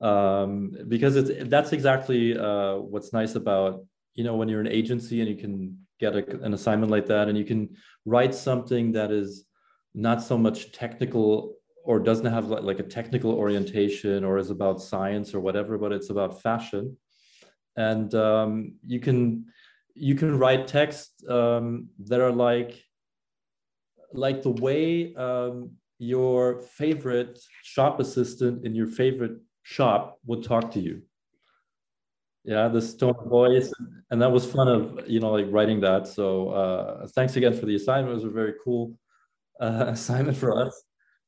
um, 0.00 0.72
because 0.88 1.16
it's 1.16 1.48
that's 1.48 1.72
exactly 1.72 2.36
uh, 2.36 2.76
what's 2.76 3.12
nice 3.12 3.34
about 3.34 3.84
you 4.14 4.24
know 4.24 4.36
when 4.36 4.48
you're 4.48 4.60
an 4.60 4.68
agency 4.68 5.20
and 5.20 5.28
you 5.28 5.36
can 5.36 5.78
get 5.98 6.14
a, 6.14 6.40
an 6.42 6.52
assignment 6.52 6.90
like 6.90 7.06
that 7.06 7.28
and 7.28 7.38
you 7.38 7.44
can 7.44 7.74
write 8.04 8.34
something 8.34 8.92
that 8.92 9.10
is 9.10 9.46
not 9.94 10.22
so 10.22 10.36
much 10.36 10.72
technical 10.72 11.55
or 11.86 12.00
doesn't 12.00 12.26
have 12.26 12.48
like, 12.48 12.80
a 12.80 12.82
technical 12.82 13.30
orientation 13.30 14.24
or 14.24 14.38
is 14.38 14.50
about 14.50 14.82
science 14.82 15.32
or 15.34 15.40
whatever, 15.40 15.78
but 15.78 15.92
it's 15.92 16.10
about 16.10 16.42
fashion. 16.42 16.96
And 17.76 18.12
um, 18.14 18.74
you 18.84 19.00
can 19.00 19.46
you 19.94 20.14
can 20.14 20.38
write 20.38 20.66
text 20.66 21.24
um, 21.28 21.88
that 22.08 22.20
are 22.20 22.32
like 22.32 22.82
like 24.12 24.42
the 24.42 24.50
way 24.50 25.14
um, 25.14 25.70
your 25.98 26.60
favorite 26.60 27.38
shop 27.62 28.00
assistant 28.00 28.66
in 28.66 28.74
your 28.74 28.86
favorite 28.86 29.38
shop 29.62 30.18
would 30.26 30.42
talk 30.42 30.70
to 30.72 30.80
you. 30.80 31.02
Yeah 32.44 32.68
the 32.68 32.80
tone 32.80 33.14
of 33.18 33.28
voice. 33.28 33.72
And 34.10 34.20
that 34.22 34.32
was 34.32 34.44
fun 34.44 34.68
of 34.68 35.08
you 35.08 35.20
know 35.20 35.30
like 35.30 35.46
writing 35.50 35.80
that. 35.80 36.08
So 36.08 36.48
uh 36.50 37.06
thanks 37.16 37.36
again 37.36 37.54
for 37.58 37.66
the 37.66 37.76
assignment. 37.76 38.12
It 38.12 38.20
was 38.20 38.24
a 38.24 38.40
very 38.42 38.54
cool 38.64 38.98
uh, 39.60 39.86
assignment 39.96 40.36
for 40.36 40.50
us 40.66 40.74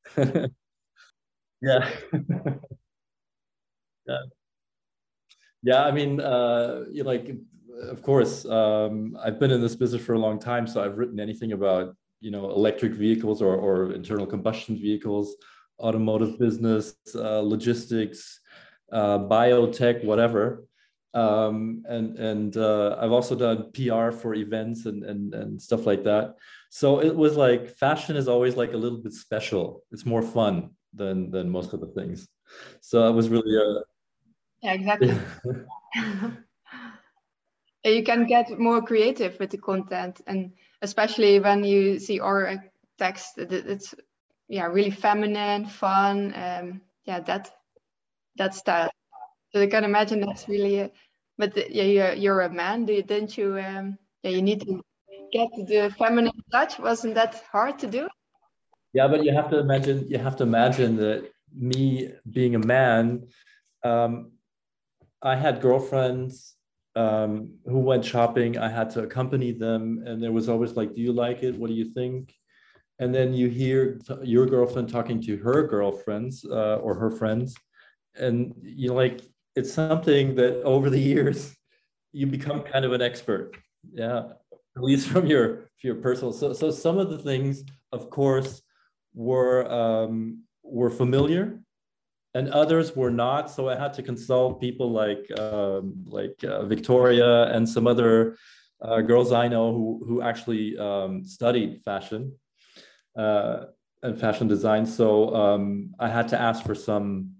yeah. 1.61 1.89
Yeah. 4.07 4.23
Yeah 5.61 5.83
i 5.83 5.91
mean 5.91 6.19
uh 6.19 6.85
like 7.03 7.35
of 7.83 8.01
course 8.01 8.45
um 8.45 9.17
i've 9.23 9.39
been 9.39 9.51
in 9.51 9.61
this 9.61 9.75
business 9.75 10.01
for 10.01 10.13
a 10.13 10.19
long 10.19 10.39
time 10.39 10.65
so 10.67 10.83
i've 10.83 10.97
written 10.97 11.19
anything 11.19 11.51
about 11.51 11.95
you 12.21 12.31
know 12.31 12.49
electric 12.49 12.93
vehicles 12.93 13.41
or, 13.41 13.55
or 13.55 13.91
internal 13.93 14.25
combustion 14.25 14.75
vehicles 14.77 15.35
automotive 15.79 16.39
business 16.39 16.95
uh, 17.15 17.39
logistics 17.39 18.39
uh, 18.91 19.19
biotech 19.19 20.03
whatever. 20.03 20.65
Um, 21.13 21.83
and 21.87 22.17
and 22.19 22.55
uh, 22.57 22.97
I've 22.99 23.11
also 23.11 23.35
done 23.35 23.71
PR 23.73 24.11
for 24.11 24.35
events 24.35 24.85
and, 24.85 25.03
and 25.03 25.33
and 25.33 25.61
stuff 25.61 25.85
like 25.87 26.03
that. 26.03 26.35
So 26.69 27.01
it 27.01 27.15
was 27.15 27.35
like 27.35 27.69
fashion 27.69 28.15
is 28.15 28.27
always 28.27 28.55
like 28.55 28.73
a 28.73 28.77
little 28.77 28.99
bit 28.99 29.13
special. 29.13 29.83
It's 29.91 30.05
more 30.05 30.21
fun 30.21 30.71
than 30.93 31.31
than 31.31 31.49
most 31.49 31.73
of 31.73 31.79
the 31.81 31.87
things. 31.87 32.27
So 32.81 33.05
I 33.05 33.09
was 33.09 33.29
really 33.29 33.57
uh, 33.57 33.81
yeah 34.61 34.73
exactly. 34.73 35.15
you 37.83 38.03
can 38.03 38.27
get 38.27 38.59
more 38.59 38.81
creative 38.81 39.39
with 39.39 39.49
the 39.51 39.57
content 39.57 40.21
and 40.27 40.51
especially 40.81 41.39
when 41.39 41.63
you 41.63 41.99
see 41.99 42.19
our 42.19 42.63
text 42.97 43.37
it's 43.37 43.95
yeah 44.47 44.65
really 44.65 44.91
feminine 44.91 45.65
fun 45.65 46.33
um 46.35 46.81
yeah 47.05 47.19
that 47.21 47.49
that 48.37 48.53
style 48.53 48.91
so 49.51 49.61
you 49.61 49.69
can 49.69 49.83
imagine 49.83 50.19
that's 50.19 50.47
really 50.47 50.91
but 51.37 51.53
the, 51.53 51.65
yeah 51.69 51.83
you're, 51.83 52.13
you're 52.13 52.41
a 52.41 52.49
man 52.49 52.85
didn't 52.85 53.37
you 53.37 53.57
um 53.59 53.97
yeah 54.23 54.31
you 54.31 54.41
need 54.41 54.61
to 54.61 54.81
get 55.31 55.49
the 55.67 55.93
feminine 55.97 56.41
touch 56.51 56.79
wasn't 56.79 57.15
that 57.15 57.43
hard 57.51 57.77
to 57.79 57.87
do 57.87 58.07
yeah 58.93 59.07
but 59.07 59.23
you 59.23 59.33
have 59.33 59.49
to 59.49 59.59
imagine 59.59 60.05
you 60.07 60.17
have 60.17 60.35
to 60.35 60.43
imagine 60.43 60.95
that 60.95 61.29
me 61.53 62.11
being 62.31 62.55
a 62.55 62.59
man 62.59 63.27
um 63.83 64.31
i 65.21 65.35
had 65.35 65.61
girlfriends 65.61 66.55
um, 66.95 67.53
who 67.65 67.79
went 67.79 68.03
shopping. 68.03 68.57
I 68.57 68.69
had 68.69 68.89
to 68.91 69.03
accompany 69.03 69.51
them, 69.51 70.03
and 70.05 70.21
there 70.21 70.31
was 70.31 70.49
always 70.49 70.73
like, 70.73 70.93
"Do 70.93 71.01
you 71.01 71.13
like 71.13 71.43
it? 71.43 71.55
What 71.55 71.69
do 71.69 71.73
you 71.73 71.85
think?" 71.85 72.33
And 72.99 73.15
then 73.15 73.33
you 73.33 73.47
hear 73.47 73.99
your 74.23 74.45
girlfriend 74.45 74.89
talking 74.89 75.21
to 75.21 75.37
her 75.37 75.65
girlfriends 75.67 76.45
uh, 76.45 76.77
or 76.77 76.93
her 76.95 77.11
friends, 77.11 77.55
and 78.15 78.53
you 78.61 78.93
like 78.93 79.21
it's 79.55 79.73
something 79.73 80.35
that 80.35 80.61
over 80.63 80.89
the 80.89 80.99
years 80.99 81.55
you 82.11 82.27
become 82.27 82.61
kind 82.61 82.85
of 82.85 82.91
an 82.93 83.01
expert. 83.01 83.55
Yeah, 83.93 84.23
at 84.77 84.83
least 84.83 85.07
from 85.09 85.25
your 85.25 85.69
your 85.81 85.95
personal. 85.95 86.33
So 86.33 86.53
so 86.53 86.71
some 86.71 86.97
of 86.97 87.09
the 87.09 87.19
things, 87.19 87.63
of 87.91 88.09
course, 88.09 88.61
were 89.13 89.69
um, 89.71 90.43
were 90.63 90.89
familiar 90.89 91.59
and 92.33 92.49
others 92.49 92.95
were 92.95 93.11
not. 93.11 93.49
So 93.49 93.69
I 93.69 93.75
had 93.75 93.93
to 93.95 94.03
consult 94.03 94.61
people 94.61 94.91
like 94.91 95.27
um, 95.39 96.03
like 96.05 96.43
uh, 96.43 96.65
Victoria 96.65 97.53
and 97.53 97.67
some 97.67 97.87
other 97.87 98.37
uh, 98.81 99.01
girls 99.01 99.31
I 99.31 99.47
know 99.47 99.73
who 99.73 100.03
who 100.07 100.21
actually 100.21 100.77
um, 100.77 101.25
studied 101.25 101.81
fashion 101.83 102.33
uh, 103.17 103.65
and 104.03 104.19
fashion 104.19 104.47
design. 104.47 104.85
So 104.85 105.35
um, 105.35 105.93
I 105.99 106.07
had 106.07 106.27
to 106.29 106.39
ask 106.39 106.63
for 106.63 106.75
some, 106.75 107.31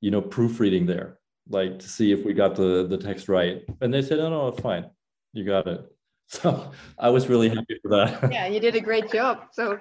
you 0.00 0.10
know, 0.10 0.22
proofreading 0.22 0.86
there, 0.86 1.18
like 1.48 1.78
to 1.80 1.88
see 1.88 2.12
if 2.12 2.24
we 2.24 2.32
got 2.32 2.54
the 2.54 2.86
the 2.86 2.98
text 2.98 3.28
right. 3.28 3.62
And 3.80 3.92
they 3.92 4.02
said, 4.02 4.18
"No, 4.18 4.30
no, 4.30 4.48
it's 4.48 4.60
fine. 4.60 4.90
You 5.32 5.44
got 5.44 5.66
it." 5.66 5.95
So 6.28 6.72
I 6.98 7.10
was 7.10 7.28
really 7.28 7.48
happy 7.48 7.78
for 7.82 7.88
that. 7.88 8.30
Yeah, 8.32 8.46
you 8.46 8.60
did 8.60 8.74
a 8.74 8.80
great 8.80 9.12
job. 9.12 9.48
So. 9.52 9.78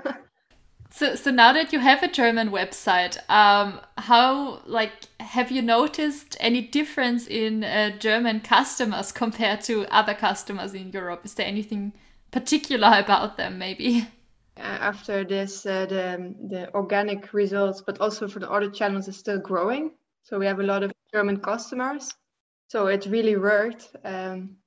So, 0.93 1.15
so 1.15 1.31
now 1.31 1.53
that 1.53 1.71
you 1.71 1.79
have 1.79 2.03
a 2.03 2.09
German 2.09 2.49
website, 2.49 3.17
um, 3.29 3.79
how 3.97 4.61
like 4.65 4.91
have 5.21 5.49
you 5.49 5.61
noticed 5.61 6.35
any 6.41 6.61
difference 6.61 7.27
in 7.27 7.63
uh, 7.63 7.97
German 7.97 8.41
customers 8.41 9.13
compared 9.13 9.61
to 9.61 9.85
other 9.85 10.13
customers 10.13 10.73
in 10.73 10.91
Europe? 10.91 11.21
Is 11.23 11.35
there 11.35 11.45
anything 11.45 11.93
particular 12.31 12.91
about 12.99 13.37
them, 13.37 13.57
maybe? 13.57 14.05
Uh, 14.57 14.63
after 14.63 15.23
this, 15.23 15.65
uh, 15.65 15.85
the 15.85 16.35
the 16.49 16.73
organic 16.73 17.33
results, 17.33 17.81
but 17.81 18.01
also 18.01 18.27
for 18.27 18.39
the 18.39 18.51
other 18.51 18.69
channels, 18.69 19.07
is 19.07 19.15
still 19.15 19.39
growing. 19.39 19.91
So 20.23 20.37
we 20.39 20.45
have 20.45 20.59
a 20.59 20.63
lot 20.63 20.83
of 20.83 20.91
German 21.13 21.39
customers. 21.39 22.13
So 22.67 22.87
it 22.87 23.05
really 23.05 23.37
worked. 23.37 23.95
Um, 24.03 24.57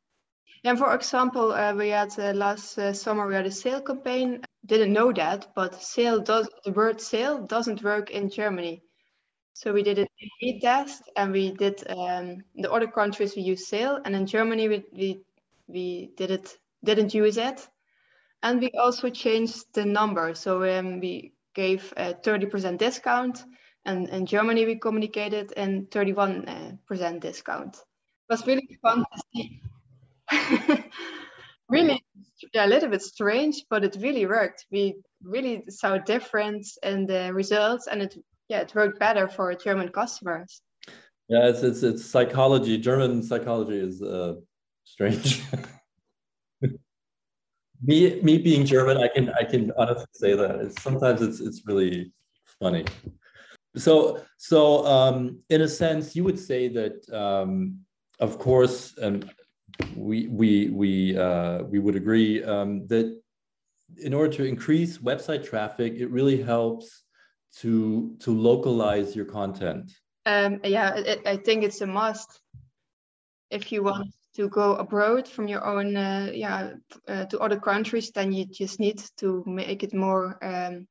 and 0.64 0.78
for 0.78 0.94
example, 0.94 1.52
uh, 1.52 1.74
we 1.74 1.90
had 1.90 2.18
uh, 2.18 2.32
last 2.32 2.78
uh, 2.78 2.92
summer 2.92 3.26
we 3.26 3.34
had 3.34 3.46
a 3.46 3.50
sale 3.50 3.82
campaign 3.82 4.42
didn't 4.66 4.94
know 4.94 5.12
that, 5.12 5.48
but 5.54 5.82
sale 5.82 6.20
does 6.20 6.48
the 6.64 6.72
word 6.72 7.00
sale 7.00 7.46
doesn't 7.46 7.82
work 7.82 8.10
in 8.10 8.30
Germany. 8.30 8.82
So 9.52 9.72
we 9.72 9.82
did 9.82 9.98
a 9.98 10.06
read 10.42 10.60
test, 10.62 11.02
and 11.16 11.32
we 11.32 11.52
did 11.52 11.84
um, 11.88 12.38
the 12.56 12.72
other 12.72 12.88
countries 12.88 13.36
we 13.36 13.42
use 13.42 13.68
sale, 13.68 14.00
and 14.04 14.16
in 14.16 14.26
Germany 14.26 14.68
we 14.68 14.84
we, 14.92 15.20
we 15.68 16.10
did 16.16 16.30
it 16.30 16.58
didn't 16.82 17.14
use 17.14 17.36
it, 17.36 17.68
and 18.42 18.60
we 18.60 18.70
also 18.72 19.10
changed 19.10 19.66
the 19.74 19.84
number. 19.84 20.34
So 20.34 20.64
um, 20.64 20.98
we 20.98 21.34
gave 21.54 21.92
a 21.96 22.14
30% 22.14 22.78
discount, 22.78 23.44
and 23.84 24.08
in 24.08 24.26
Germany 24.26 24.64
we 24.66 24.76
communicated 24.76 25.52
in 25.52 25.86
31% 25.86 26.46
uh, 26.90 27.18
discount. 27.18 27.76
It 27.76 28.32
was 28.32 28.46
really 28.46 28.78
fun 28.82 29.00
to 29.00 29.22
see. 29.32 29.60
really 31.68 32.02
yeah, 32.52 32.66
a 32.66 32.68
little 32.68 32.90
bit 32.90 33.02
strange, 33.02 33.64
but 33.70 33.84
it 33.84 33.96
really 34.00 34.26
worked. 34.26 34.66
We 34.70 34.96
really 35.22 35.64
saw 35.68 35.94
a 35.94 36.00
difference 36.00 36.78
in 36.82 37.06
the 37.06 37.32
results, 37.32 37.86
and 37.86 38.02
it 38.02 38.16
yeah, 38.48 38.60
it 38.60 38.74
worked 38.74 38.98
better 38.98 39.28
for 39.28 39.54
German 39.54 39.88
customers. 39.88 40.60
Yeah, 41.28 41.48
it's 41.48 41.62
it's 41.62 41.82
it's 41.82 42.04
psychology. 42.04 42.78
German 42.78 43.22
psychology 43.22 43.78
is 43.78 44.02
uh, 44.02 44.34
strange. 44.84 45.42
me 47.82 48.20
me 48.22 48.38
being 48.38 48.66
German, 48.66 48.98
I 48.98 49.08
can 49.08 49.30
I 49.30 49.44
can 49.44 49.72
honestly 49.76 50.06
say 50.12 50.34
that. 50.34 50.56
It's, 50.60 50.82
sometimes 50.82 51.22
it's 51.22 51.40
it's 51.40 51.62
really 51.66 52.12
funny. 52.60 52.84
So 53.76 54.22
so 54.36 54.84
um, 54.86 55.40
in 55.48 55.62
a 55.62 55.68
sense, 55.68 56.14
you 56.14 56.24
would 56.24 56.38
say 56.38 56.68
that 56.68 57.08
um, 57.12 57.80
of 58.20 58.38
course, 58.38 58.96
and 58.98 59.30
we 59.96 60.28
we 60.28 60.68
we 60.68 61.18
uh, 61.18 61.62
we 61.64 61.78
would 61.78 61.96
agree 61.96 62.42
um, 62.44 62.86
that 62.88 63.20
in 63.98 64.14
order 64.14 64.32
to 64.32 64.44
increase 64.44 64.98
website 64.98 65.44
traffic, 65.44 65.94
it 65.96 66.10
really 66.10 66.42
helps 66.42 67.02
to 67.60 68.16
to 68.20 68.30
localize 68.30 69.14
your 69.14 69.24
content. 69.24 69.92
Um, 70.26 70.60
yeah, 70.64 70.94
it, 70.96 71.22
I 71.26 71.36
think 71.36 71.64
it's 71.64 71.80
a 71.80 71.86
must 71.86 72.40
if 73.50 73.70
you 73.70 73.82
want 73.82 74.08
to 74.34 74.48
go 74.48 74.74
abroad 74.76 75.28
from 75.28 75.46
your 75.48 75.64
own 75.64 75.96
uh, 75.96 76.30
yeah 76.32 76.72
uh, 77.08 77.24
to 77.26 77.38
other 77.40 77.60
countries. 77.60 78.10
Then 78.10 78.32
you 78.32 78.46
just 78.46 78.80
need 78.80 79.02
to 79.18 79.44
make 79.46 79.82
it 79.82 79.94
more 79.94 80.38
um, 80.42 80.86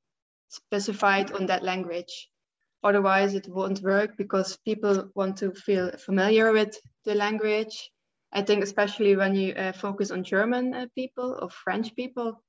specified 0.49 1.31
on 1.31 1.47
that 1.47 1.63
language. 1.63 2.29
Otherwise, 2.83 3.33
it 3.33 3.47
won't 3.47 3.81
work 3.81 4.17
because 4.17 4.57
people 4.65 5.09
want 5.15 5.37
to 5.37 5.51
feel 5.53 5.91
familiar 5.97 6.51
with 6.51 6.77
the 7.05 7.15
language 7.15 7.92
I 8.33 8.41
think 8.41 8.63
especially 8.63 9.15
when 9.15 9.35
you 9.35 9.53
uh, 9.53 9.71
focus 9.71 10.09
on 10.11 10.23
German 10.23 10.73
uh, 10.73 10.87
people 10.95 11.37
or 11.39 11.49
French 11.49 11.95
people, 11.95 12.41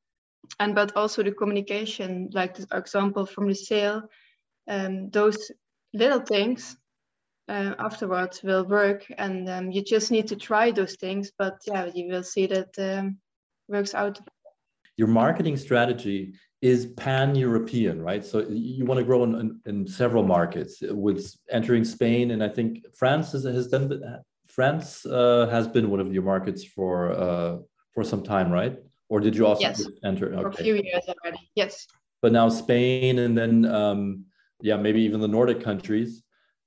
and 0.59 0.75
but 0.75 0.97
also 0.97 1.23
the 1.23 1.33
communication, 1.33 2.31
like 2.33 2.55
the 2.55 2.67
example 2.77 3.27
from 3.27 3.49
the 3.49 3.55
sale, 3.55 4.03
um, 4.69 5.11
those 5.11 5.51
little 5.93 6.21
things 6.21 6.77
uh, 7.49 7.75
afterwards 7.79 8.43
will 8.43 8.65
work, 8.65 9.05
and 9.19 9.49
um, 9.49 9.71
you 9.71 9.83
just 9.83 10.11
need 10.11 10.27
to 10.29 10.37
try 10.37 10.71
those 10.71 10.97
things. 10.97 11.33
But 11.39 11.59
yeah, 11.67 11.91
you 11.95 12.09
will 12.09 12.23
see 12.23 12.47
that 12.47 12.79
um, 12.79 13.19
works 13.69 13.95
out. 13.95 14.21
Your 14.97 15.09
marketing 15.09 15.57
strategy 15.57 16.35
is 16.63 16.87
pan-European, 16.87 18.01
right? 18.01 18.25
So 18.25 18.47
you 18.49 18.87
want 18.87 18.99
to 18.99 19.05
grow 19.05 19.25
in, 19.25 19.35
in, 19.35 19.61
in, 19.67 19.87
several 19.87 20.23
markets 20.23 20.79
with 20.81 21.35
entering 21.51 21.85
Spain, 21.85 22.31
and 22.31 22.43
I 22.43 22.49
think 22.49 22.87
France 22.97 23.33
has, 23.33 23.45
has 23.45 23.67
done 23.67 23.89
France 24.55 25.05
uh, 25.05 25.49
has 25.51 25.67
been 25.67 25.91
one 25.91 26.01
of 26.01 26.13
your 26.13 26.23
markets 26.23 26.65
for 26.65 27.13
uh, 27.13 27.59
for 27.93 28.05
some 28.05 28.23
time, 28.23 28.51
right? 28.51 28.79
Or 29.09 29.21
did 29.21 29.37
you 29.37 29.47
also 29.47 29.63
yes. 29.63 29.85
enter? 30.05 30.33
Okay. 30.33 30.43
For 30.43 30.49
a 30.49 30.65
few 30.65 30.75
years 30.75 31.05
already. 31.09 31.51
Yes. 31.55 31.87
but 32.23 32.33
now 32.33 32.49
Spain 32.49 33.19
and 33.19 33.37
then 33.37 33.67
um, 33.67 34.25
yeah, 34.63 34.77
maybe 34.77 35.03
even 35.03 35.21
the 35.21 35.29
Nordic 35.29 35.61
countries 35.61 36.23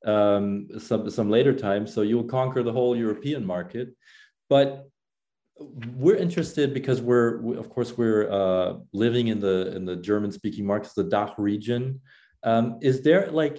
um, 0.05 0.67
some 0.77 1.09
some 1.09 1.29
later 1.29 1.53
time. 1.53 1.87
So 1.87 2.01
you'll 2.01 2.31
conquer 2.39 2.61
the 2.63 2.71
whole 2.71 2.95
European 2.95 3.45
market, 3.45 3.95
but 4.49 4.89
we're 5.95 6.15
interested 6.15 6.73
because 6.73 7.01
we're 7.01 7.41
we, 7.41 7.57
of 7.57 7.69
course 7.69 7.97
we're 7.97 8.29
uh, 8.29 8.75
living 8.93 9.27
in 9.27 9.39
the 9.39 9.75
in 9.75 9.85
the 9.85 9.95
German 9.95 10.31
speaking 10.31 10.65
markets, 10.65 10.93
the 10.93 11.03
DACH 11.05 11.33
region. 11.37 12.01
Um, 12.43 12.77
is 12.81 13.01
there 13.01 13.31
like 13.31 13.57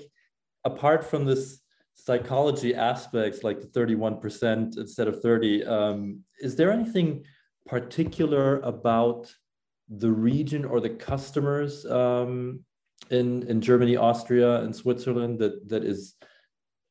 apart 0.64 1.04
from 1.04 1.24
this 1.24 1.60
psychology 2.06 2.74
aspects 2.74 3.42
like 3.42 3.60
the 3.60 3.66
31% 3.66 4.78
instead 4.78 5.08
of 5.08 5.20
30 5.20 5.64
um, 5.64 6.20
is 6.40 6.56
there 6.56 6.70
anything 6.70 7.24
particular 7.66 8.60
about 8.60 9.32
the 9.88 10.10
region 10.10 10.64
or 10.64 10.80
the 10.80 10.90
customers 10.90 11.86
um, 11.86 12.60
in 13.10 13.42
in 13.44 13.60
Germany, 13.60 13.96
Austria, 13.96 14.60
and 14.60 14.74
Switzerland 14.74 15.38
that 15.38 15.68
that 15.68 15.84
is 15.84 16.14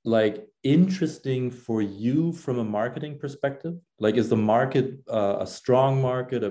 like 0.04 0.48
interesting 0.64 1.52
for 1.52 1.82
you 1.82 2.32
from 2.32 2.60
a 2.60 2.64
marketing 2.64 3.20
perspective? 3.20 3.76
Like, 4.00 4.16
is 4.16 4.30
the 4.30 4.38
market 4.38 5.00
uh, 5.12 5.38
a 5.40 5.48
strong 5.48 6.02
market? 6.02 6.44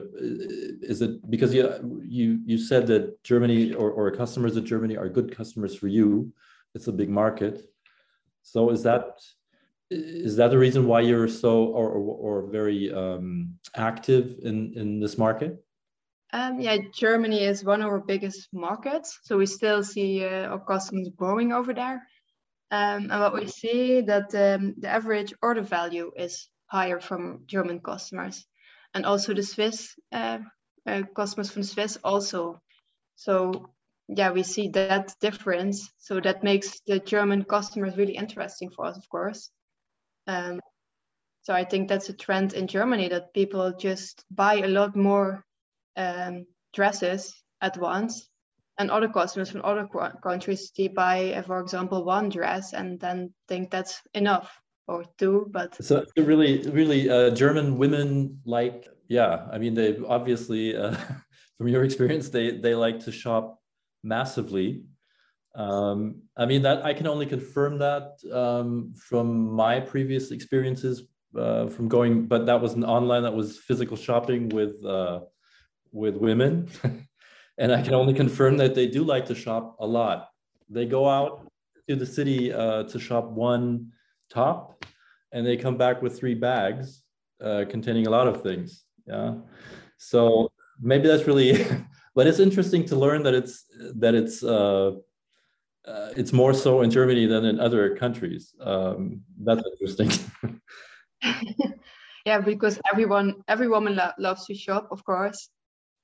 Is 0.92 1.02
it 1.02 1.28
because 1.30 1.52
you 1.54 1.64
you 2.04 2.40
you 2.44 2.58
said 2.58 2.86
that 2.88 3.22
Germany 3.24 3.74
or 3.74 3.90
or 3.90 4.10
customers 4.10 4.56
of 4.56 4.64
Germany 4.64 4.96
are 4.96 5.08
good 5.08 5.34
customers 5.34 5.74
for 5.74 5.88
you? 5.88 6.32
It's 6.74 6.88
a 6.88 6.92
big 6.92 7.08
market. 7.08 7.62
So 8.46 8.70
is 8.70 8.84
that 8.84 9.20
is 9.90 10.36
that 10.36 10.50
the 10.50 10.58
reason 10.58 10.86
why 10.86 11.00
you're 11.00 11.28
so 11.28 11.64
or 11.66 11.88
or, 11.90 12.14
or 12.26 12.50
very 12.50 12.92
um, 12.92 13.58
active 13.74 14.36
in 14.42 14.72
in 14.76 15.00
this 15.00 15.18
market? 15.18 15.64
Um, 16.32 16.60
yeah, 16.60 16.76
Germany 16.94 17.44
is 17.44 17.64
one 17.64 17.82
of 17.82 17.88
our 17.88 18.00
biggest 18.00 18.48
markets, 18.52 19.18
so 19.24 19.36
we 19.36 19.46
still 19.46 19.82
see 19.82 20.24
uh, 20.24 20.46
our 20.46 20.64
customers 20.64 21.08
growing 21.16 21.52
over 21.52 21.74
there. 21.74 22.02
Um, 22.70 23.10
and 23.10 23.20
what 23.20 23.34
we 23.34 23.46
see 23.46 24.00
that 24.02 24.34
um, 24.34 24.74
the 24.78 24.88
average 24.88 25.32
order 25.42 25.62
value 25.62 26.10
is 26.16 26.48
higher 26.66 27.00
from 27.00 27.44
German 27.46 27.80
customers, 27.80 28.46
and 28.94 29.04
also 29.04 29.34
the 29.34 29.42
Swiss 29.42 29.94
uh, 30.12 30.38
uh, 30.86 31.02
customers 31.14 31.50
from 31.50 31.64
Swiss 31.64 31.98
also. 32.02 32.60
So 33.16 33.70
yeah, 34.08 34.30
we 34.30 34.42
see 34.42 34.68
that 34.68 35.14
difference. 35.20 35.90
So 35.98 36.20
that 36.20 36.44
makes 36.44 36.80
the 36.86 36.98
German 36.98 37.44
customers 37.44 37.96
really 37.96 38.16
interesting 38.16 38.70
for 38.70 38.86
us, 38.86 38.96
of 38.96 39.08
course. 39.08 39.50
Um, 40.26 40.60
so 41.42 41.54
I 41.54 41.64
think 41.64 41.88
that's 41.88 42.08
a 42.08 42.12
trend 42.12 42.54
in 42.54 42.66
Germany 42.66 43.08
that 43.08 43.32
people 43.32 43.72
just 43.72 44.24
buy 44.30 44.54
a 44.54 44.68
lot 44.68 44.96
more 44.96 45.44
um, 45.96 46.46
dresses 46.72 47.34
at 47.60 47.78
once 47.78 48.28
and 48.78 48.90
other 48.90 49.08
customers 49.08 49.50
from 49.50 49.62
other 49.64 49.88
countries 50.22 50.70
they 50.76 50.88
buy 50.88 51.32
uh, 51.32 51.42
for 51.42 51.60
example 51.60 52.04
one 52.04 52.28
dress 52.28 52.72
and 52.72 53.00
then 53.00 53.32
think 53.48 53.70
that's 53.70 54.02
enough 54.14 54.60
or 54.86 55.04
two 55.18 55.46
but 55.50 55.74
so 55.82 56.04
really 56.16 56.62
really 56.70 57.08
uh, 57.08 57.30
german 57.30 57.78
women 57.78 58.38
like 58.44 58.88
yeah 59.08 59.46
i 59.52 59.58
mean 59.58 59.74
they 59.74 59.96
obviously 60.06 60.76
uh, 60.76 60.94
from 61.58 61.68
your 61.68 61.84
experience 61.84 62.28
they 62.28 62.58
they 62.58 62.74
like 62.74 63.00
to 63.00 63.10
shop 63.10 63.58
massively 64.14 64.84
um, 65.54 66.22
i 66.36 66.44
mean 66.46 66.62
that 66.62 66.84
i 66.84 66.92
can 66.92 67.06
only 67.06 67.26
confirm 67.26 67.78
that 67.78 68.06
um, 68.32 68.92
from 69.08 69.26
my 69.64 69.80
previous 69.80 70.30
experiences 70.30 71.02
uh, 71.36 71.66
from 71.68 71.88
going 71.88 72.26
but 72.26 72.46
that 72.46 72.60
was 72.60 72.72
an 72.74 72.84
online 72.84 73.22
that 73.22 73.34
was 73.34 73.58
physical 73.58 73.96
shopping 73.96 74.48
with 74.50 74.84
uh, 74.84 75.20
with 75.96 76.16
women. 76.16 76.68
and 77.58 77.72
I 77.72 77.82
can 77.82 77.94
only 77.94 78.14
confirm 78.14 78.58
that 78.58 78.74
they 78.74 78.86
do 78.86 79.02
like 79.02 79.26
to 79.26 79.34
shop 79.34 79.76
a 79.80 79.86
lot. 79.86 80.28
They 80.68 80.84
go 80.84 81.08
out 81.08 81.50
to 81.88 81.96
the 81.96 82.06
city 82.06 82.52
uh, 82.52 82.84
to 82.84 82.98
shop 83.00 83.30
one 83.30 83.92
top 84.30 84.84
and 85.32 85.46
they 85.46 85.56
come 85.56 85.76
back 85.76 86.02
with 86.02 86.18
three 86.18 86.34
bags 86.34 87.02
uh, 87.42 87.64
containing 87.68 88.06
a 88.06 88.10
lot 88.10 88.28
of 88.28 88.42
things. 88.42 88.84
Yeah. 89.06 89.34
So 89.96 90.50
maybe 90.80 91.08
that's 91.08 91.26
really, 91.26 91.52
but 92.16 92.26
it's 92.26 92.40
interesting 92.40 92.84
to 92.86 92.96
learn 92.96 93.22
that 93.22 93.34
it's, 93.34 93.66
that 93.94 94.16
it's, 94.16 94.42
uh, 94.42 94.92
uh, 95.86 96.10
it's 96.16 96.32
more 96.32 96.52
so 96.52 96.80
in 96.82 96.90
Germany 96.90 97.26
than 97.26 97.44
in 97.44 97.60
other 97.60 97.94
countries. 97.94 98.52
Um, 98.60 99.20
that's 99.38 99.62
interesting. 99.72 100.10
yeah, 102.26 102.40
because 102.40 102.80
everyone, 102.90 103.44
every 103.46 103.68
woman 103.68 103.94
lo 103.94 104.10
loves 104.18 104.46
to 104.46 104.54
shop, 104.54 104.88
of 104.90 105.04
course 105.04 105.50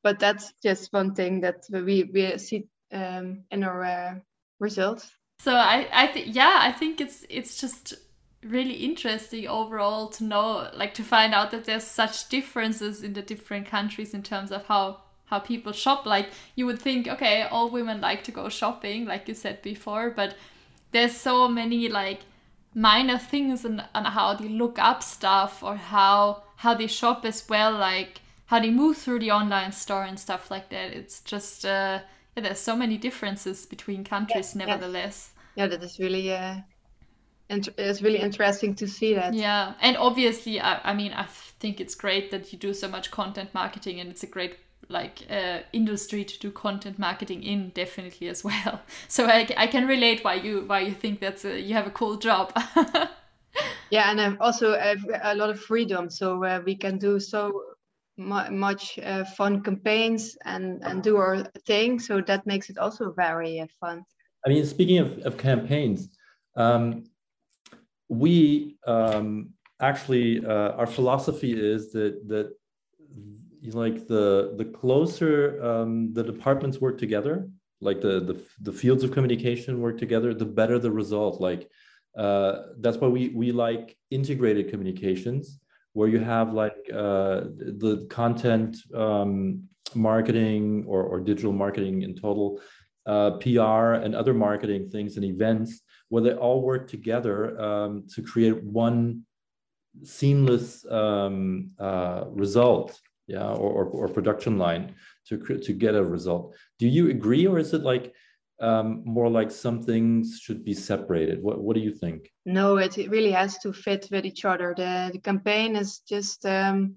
but 0.02 0.18
that's 0.18 0.52
just 0.62 0.92
one 0.92 1.14
thing 1.14 1.40
that 1.40 1.64
we 1.70 2.10
we 2.12 2.38
see 2.38 2.68
um, 2.92 3.44
in 3.50 3.64
our 3.64 3.84
uh, 3.84 4.14
results. 4.58 5.10
So 5.38 5.54
I 5.54 5.88
I 5.92 6.06
think 6.08 6.34
yeah 6.34 6.58
I 6.60 6.72
think 6.72 7.00
it's 7.00 7.24
it's 7.28 7.60
just 7.60 7.94
really 8.42 8.74
interesting 8.74 9.46
overall 9.46 10.08
to 10.08 10.24
know 10.24 10.68
like 10.74 10.94
to 10.94 11.02
find 11.04 11.32
out 11.32 11.52
that 11.52 11.64
there's 11.64 11.84
such 11.84 12.28
differences 12.28 13.02
in 13.02 13.12
the 13.12 13.22
different 13.22 13.66
countries 13.66 14.14
in 14.14 14.22
terms 14.22 14.50
of 14.50 14.66
how 14.66 15.02
how 15.32 15.38
people 15.38 15.72
shop 15.72 16.06
like 16.06 16.28
you 16.54 16.66
would 16.66 16.78
think 16.78 17.08
okay 17.08 17.42
all 17.50 17.68
women 17.70 18.00
like 18.00 18.22
to 18.22 18.30
go 18.30 18.48
shopping 18.48 19.06
like 19.06 19.26
you 19.28 19.34
said 19.34 19.60
before 19.62 20.10
but 20.10 20.36
there's 20.92 21.16
so 21.16 21.48
many 21.48 21.88
like 21.88 22.20
minor 22.74 23.18
things 23.18 23.64
on, 23.64 23.82
on 23.94 24.04
how 24.04 24.34
they 24.34 24.48
look 24.48 24.78
up 24.78 25.02
stuff 25.02 25.62
or 25.62 25.76
how 25.76 26.42
how 26.56 26.74
they 26.74 26.86
shop 26.86 27.24
as 27.24 27.48
well 27.48 27.72
like 27.72 28.20
how 28.52 28.60
they 28.60 28.70
move 28.70 28.98
through 28.98 29.18
the 29.18 29.30
online 29.30 29.72
store 29.72 30.04
and 30.04 30.20
stuff 30.20 30.50
like 30.50 30.68
that. 30.68 30.92
It's 30.92 31.22
just 31.22 31.64
uh, 31.64 32.00
yeah, 32.36 32.42
there's 32.42 32.58
so 32.58 32.76
many 32.76 32.98
differences 32.98 33.64
between 33.64 34.04
countries, 34.04 34.54
yes, 34.54 34.54
nevertheless. 34.54 35.32
Yes. 35.32 35.32
Yeah, 35.56 35.66
that 35.68 35.82
is 35.82 35.98
really 35.98 36.30
uh, 36.30 36.56
it's 37.48 38.02
really 38.02 38.18
interesting 38.18 38.74
to 38.74 38.86
see 38.86 39.14
that. 39.14 39.32
Yeah, 39.32 39.72
and 39.80 39.96
obviously, 39.96 40.60
I, 40.60 40.80
I 40.90 40.92
mean, 40.92 41.12
I 41.14 41.24
think 41.60 41.80
it's 41.80 41.94
great 41.94 42.30
that 42.30 42.52
you 42.52 42.58
do 42.58 42.74
so 42.74 42.88
much 42.88 43.10
content 43.10 43.54
marketing, 43.54 44.00
and 44.00 44.10
it's 44.10 44.22
a 44.22 44.26
great 44.26 44.56
like 44.92 45.26
uh, 45.30 45.60
industry 45.72 46.24
to 46.24 46.38
do 46.38 46.50
content 46.50 46.98
marketing 46.98 47.42
in 47.42 47.70
definitely 47.70 48.28
as 48.28 48.44
well. 48.44 48.80
So 49.08 49.26
I, 49.26 49.48
I 49.56 49.66
can 49.66 49.86
relate 49.86 50.22
why 50.22 50.34
you 50.34 50.64
why 50.66 50.80
you 50.80 50.92
think 50.92 51.20
that's 51.20 51.44
a, 51.44 51.60
you 51.60 51.74
have 51.74 51.86
a 51.86 51.90
cool 51.90 52.16
job. 52.16 52.52
Yeah 53.90 54.10
and 54.10 54.20
I've 54.20 54.40
also 54.40 54.78
have 54.78 55.04
a 55.22 55.34
lot 55.34 55.50
of 55.50 55.60
freedom 55.60 56.08
so 56.08 56.42
uh, 56.44 56.62
we 56.64 56.74
can 56.74 56.96
do 56.98 57.20
so 57.20 57.62
much 58.16 58.98
uh, 58.98 59.24
fun 59.24 59.62
campaigns 59.62 60.36
and 60.44 60.82
and 60.82 61.02
do 61.02 61.16
our 61.16 61.44
thing 61.66 62.00
so 62.00 62.20
that 62.22 62.46
makes 62.46 62.70
it 62.70 62.78
also 62.78 63.12
very 63.12 63.60
uh, 63.60 63.66
fun. 63.80 64.04
I 64.46 64.48
mean 64.48 64.64
speaking 64.66 64.98
of, 64.98 65.18
of 65.26 65.36
campaigns 65.36 66.08
um, 66.56 67.04
we 68.08 68.76
um, 68.86 69.50
actually 69.80 70.44
uh, 70.44 70.72
our 70.78 70.86
philosophy 70.86 71.52
is 71.52 71.92
that 71.92 72.28
that 72.28 72.54
like 73.70 74.06
the 74.06 74.54
the 74.56 74.64
closer 74.64 75.62
um, 75.62 76.12
the 76.12 76.22
departments 76.22 76.80
work 76.80 76.98
together 76.98 77.48
like 77.82 78.00
the, 78.00 78.20
the 78.20 78.40
the 78.60 78.72
fields 78.72 79.02
of 79.02 79.10
communication 79.10 79.80
work 79.80 79.98
together 79.98 80.32
the 80.32 80.44
better 80.44 80.78
the 80.78 80.90
result. 80.90 81.40
Like 81.40 81.68
uh, 82.16 82.52
that's 82.78 82.96
why 82.98 83.08
we 83.08 83.30
we 83.30 83.50
like 83.52 83.96
integrated 84.10 84.70
communications 84.70 85.58
where 85.92 86.08
you 86.08 86.20
have 86.20 86.54
like 86.54 86.78
uh, 86.92 87.42
the 87.82 88.06
content 88.08 88.78
um, 88.94 89.64
marketing 89.94 90.84
or, 90.86 91.02
or 91.02 91.20
digital 91.20 91.52
marketing 91.52 92.00
in 92.02 92.14
total, 92.14 92.60
uh, 93.04 93.32
PR 93.32 94.00
and 94.04 94.14
other 94.14 94.32
marketing 94.32 94.88
things 94.88 95.16
and 95.16 95.24
events, 95.24 95.82
where 96.08 96.22
they 96.22 96.32
all 96.32 96.62
work 96.62 96.88
together 96.88 97.60
um, 97.60 98.06
to 98.14 98.22
create 98.22 98.62
one 98.62 99.22
seamless 100.02 100.86
um, 100.90 101.72
uh, 101.78 102.24
result, 102.28 102.98
yeah, 103.26 103.48
or, 103.48 103.70
or, 103.70 103.84
or 103.86 104.08
production 104.08 104.58
line 104.58 104.94
to 105.28 105.38
to 105.38 105.72
get 105.72 105.94
a 105.94 106.04
result. 106.04 106.54
Do 106.78 106.88
you 106.88 107.10
agree, 107.10 107.46
or 107.46 107.58
is 107.58 107.72
it 107.72 107.82
like 107.82 108.14
um, 108.60 109.02
more 109.04 109.28
like 109.28 109.50
some 109.50 109.82
things 109.82 110.40
should 110.42 110.64
be 110.64 110.74
separated? 110.74 111.42
What 111.42 111.60
What 111.60 111.74
do 111.74 111.82
you 111.82 111.92
think? 111.92 112.30
No, 112.44 112.76
it, 112.76 112.98
it 112.98 113.10
really 113.10 113.32
has 113.32 113.58
to 113.58 113.72
fit 113.72 114.08
with 114.10 114.24
each 114.24 114.44
other. 114.44 114.74
The 114.76 115.10
the 115.12 115.20
campaign 115.20 115.76
is 115.76 116.00
just 116.00 116.44
um, 116.46 116.96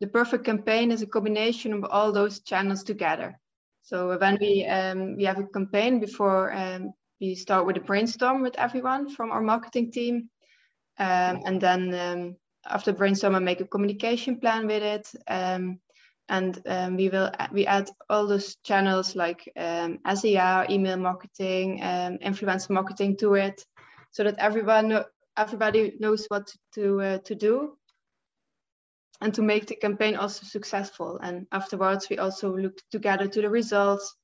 the 0.00 0.06
perfect 0.06 0.44
campaign 0.44 0.90
is 0.90 1.02
a 1.02 1.06
combination 1.06 1.72
of 1.74 1.84
all 1.84 2.12
those 2.12 2.40
channels 2.40 2.82
together. 2.82 3.38
So 3.82 4.18
when 4.18 4.38
we 4.40 4.66
um, 4.66 5.16
we 5.16 5.24
have 5.24 5.38
a 5.38 5.46
campaign 5.46 6.00
before 6.00 6.52
um, 6.52 6.92
we 7.20 7.34
start 7.34 7.66
with 7.66 7.76
a 7.76 7.80
brainstorm 7.80 8.42
with 8.42 8.58
everyone 8.58 9.10
from 9.10 9.30
our 9.30 9.42
marketing 9.42 9.92
team, 9.92 10.30
um, 10.98 11.40
and 11.44 11.60
then 11.60 11.94
um, 11.94 12.36
after 12.66 12.92
brainstorm, 12.92 13.34
I 13.34 13.38
make 13.38 13.60
a 13.60 13.66
communication 13.66 14.38
plan 14.40 14.66
with 14.66 14.82
it. 14.82 15.08
Um, 15.28 15.80
and 16.28 16.62
um, 16.66 16.96
we 16.96 17.08
will 17.08 17.30
we 17.52 17.66
add 17.66 17.90
all 18.08 18.26
those 18.26 18.56
channels 18.62 19.16
like 19.16 19.52
um, 19.56 19.98
SEO, 20.06 20.70
email 20.70 20.96
marketing, 20.96 21.82
um, 21.82 22.18
influencer 22.18 22.70
marketing 22.70 23.16
to 23.16 23.34
it, 23.34 23.64
so 24.12 24.22
that 24.24 24.38
everyone 24.38 25.04
everybody 25.36 25.94
knows 25.98 26.26
what 26.28 26.48
to 26.74 27.00
uh, 27.00 27.18
to 27.18 27.34
do, 27.34 27.76
and 29.20 29.34
to 29.34 29.42
make 29.42 29.66
the 29.66 29.74
campaign 29.74 30.14
also 30.14 30.46
successful. 30.46 31.18
And 31.20 31.46
afterwards, 31.50 32.08
we 32.08 32.18
also 32.18 32.56
look 32.56 32.78
together 32.92 33.26
to 33.26 33.42
the 33.42 33.50
results, 33.50 34.14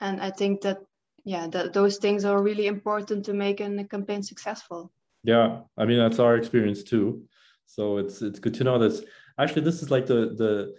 And 0.00 0.20
I 0.20 0.30
think 0.30 0.62
that 0.62 0.78
yeah, 1.24 1.46
that 1.48 1.72
those 1.72 1.98
things 1.98 2.24
are 2.24 2.42
really 2.42 2.66
important 2.66 3.26
to 3.26 3.32
make 3.32 3.60
a 3.60 3.84
campaign 3.84 4.22
successful. 4.22 4.92
Yeah, 5.24 5.60
I 5.76 5.84
mean 5.86 5.98
that's 5.98 6.18
our 6.18 6.36
experience 6.36 6.82
too. 6.82 7.24
So 7.66 7.96
it's 7.96 8.22
it's 8.22 8.38
good 8.38 8.54
to 8.54 8.64
know 8.64 8.78
this. 8.78 9.02
Actually, 9.38 9.62
this 9.62 9.82
is 9.82 9.90
like 9.90 10.06
the 10.06 10.34
the 10.36 10.74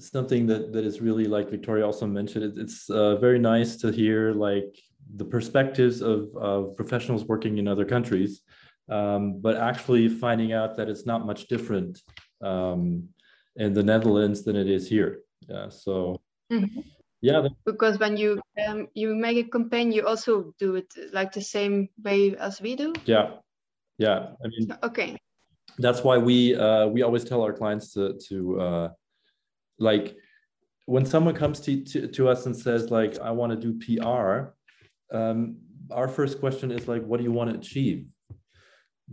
something 0.00 0.46
that 0.46 0.72
that 0.72 0.84
is 0.84 1.00
really 1.00 1.26
like 1.26 1.50
Victoria 1.50 1.86
also 1.86 2.06
mentioned. 2.06 2.44
It, 2.44 2.54
it's 2.58 2.88
uh, 2.90 3.16
very 3.16 3.38
nice 3.38 3.76
to 3.76 3.92
hear 3.92 4.32
like 4.32 4.74
the 5.16 5.26
perspectives 5.26 6.00
of 6.00 6.34
of 6.36 6.74
professionals 6.76 7.24
working 7.24 7.58
in 7.58 7.68
other 7.68 7.84
countries, 7.84 8.40
um, 8.88 9.40
but 9.40 9.56
actually 9.56 10.08
finding 10.08 10.52
out 10.52 10.76
that 10.78 10.88
it's 10.88 11.06
not 11.06 11.26
much 11.26 11.46
different 11.48 12.00
um, 12.42 13.08
in 13.56 13.74
the 13.74 13.82
Netherlands 13.82 14.42
than 14.42 14.56
it 14.56 14.68
is 14.68 14.88
here. 14.88 15.20
Yeah, 15.48 15.68
so. 15.68 16.20
Mm-hmm 16.50 16.80
yeah 17.22 17.48
because 17.64 17.98
when 17.98 18.16
you 18.16 18.40
um, 18.66 18.88
you 18.94 19.14
make 19.14 19.38
a 19.38 19.48
campaign 19.48 19.92
you 19.92 20.06
also 20.06 20.52
do 20.58 20.74
it 20.74 20.92
like 21.12 21.32
the 21.32 21.40
same 21.40 21.88
way 22.04 22.36
as 22.36 22.60
we 22.60 22.76
do 22.76 22.92
yeah 23.06 23.30
yeah 23.98 24.28
i 24.44 24.48
mean 24.48 24.76
okay 24.82 25.16
that's 25.78 26.02
why 26.04 26.18
we 26.18 26.54
uh, 26.54 26.86
we 26.86 27.02
always 27.02 27.24
tell 27.24 27.42
our 27.42 27.52
clients 27.52 27.92
to 27.92 28.18
to 28.28 28.60
uh, 28.60 28.88
like 29.78 30.16
when 30.86 31.06
someone 31.06 31.34
comes 31.34 31.60
to, 31.60 31.82
to, 31.84 32.08
to 32.08 32.28
us 32.28 32.46
and 32.46 32.56
says 32.56 32.90
like 32.90 33.18
i 33.20 33.30
want 33.30 33.50
to 33.52 33.58
do 33.58 33.72
pr 33.78 35.16
um, 35.16 35.56
our 35.90 36.08
first 36.08 36.40
question 36.40 36.70
is 36.70 36.88
like 36.88 37.02
what 37.04 37.18
do 37.18 37.24
you 37.24 37.32
want 37.32 37.50
to 37.50 37.56
achieve 37.56 38.06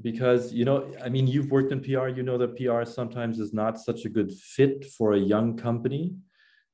because 0.02 0.54
you 0.54 0.66
know 0.66 0.92
i 1.04 1.10
mean 1.10 1.28
you've 1.28 1.52
worked 1.52 1.72
in 1.72 1.80
pr 1.80 2.08
you 2.08 2.24
know 2.24 2.38
that 2.38 2.56
pr 2.58 2.84
sometimes 2.90 3.40
is 3.40 3.54
not 3.54 3.80
such 3.80 4.06
a 4.06 4.10
good 4.10 4.32
fit 4.34 4.86
for 4.86 5.14
a 5.14 5.20
young 5.20 5.56
company 5.56 6.16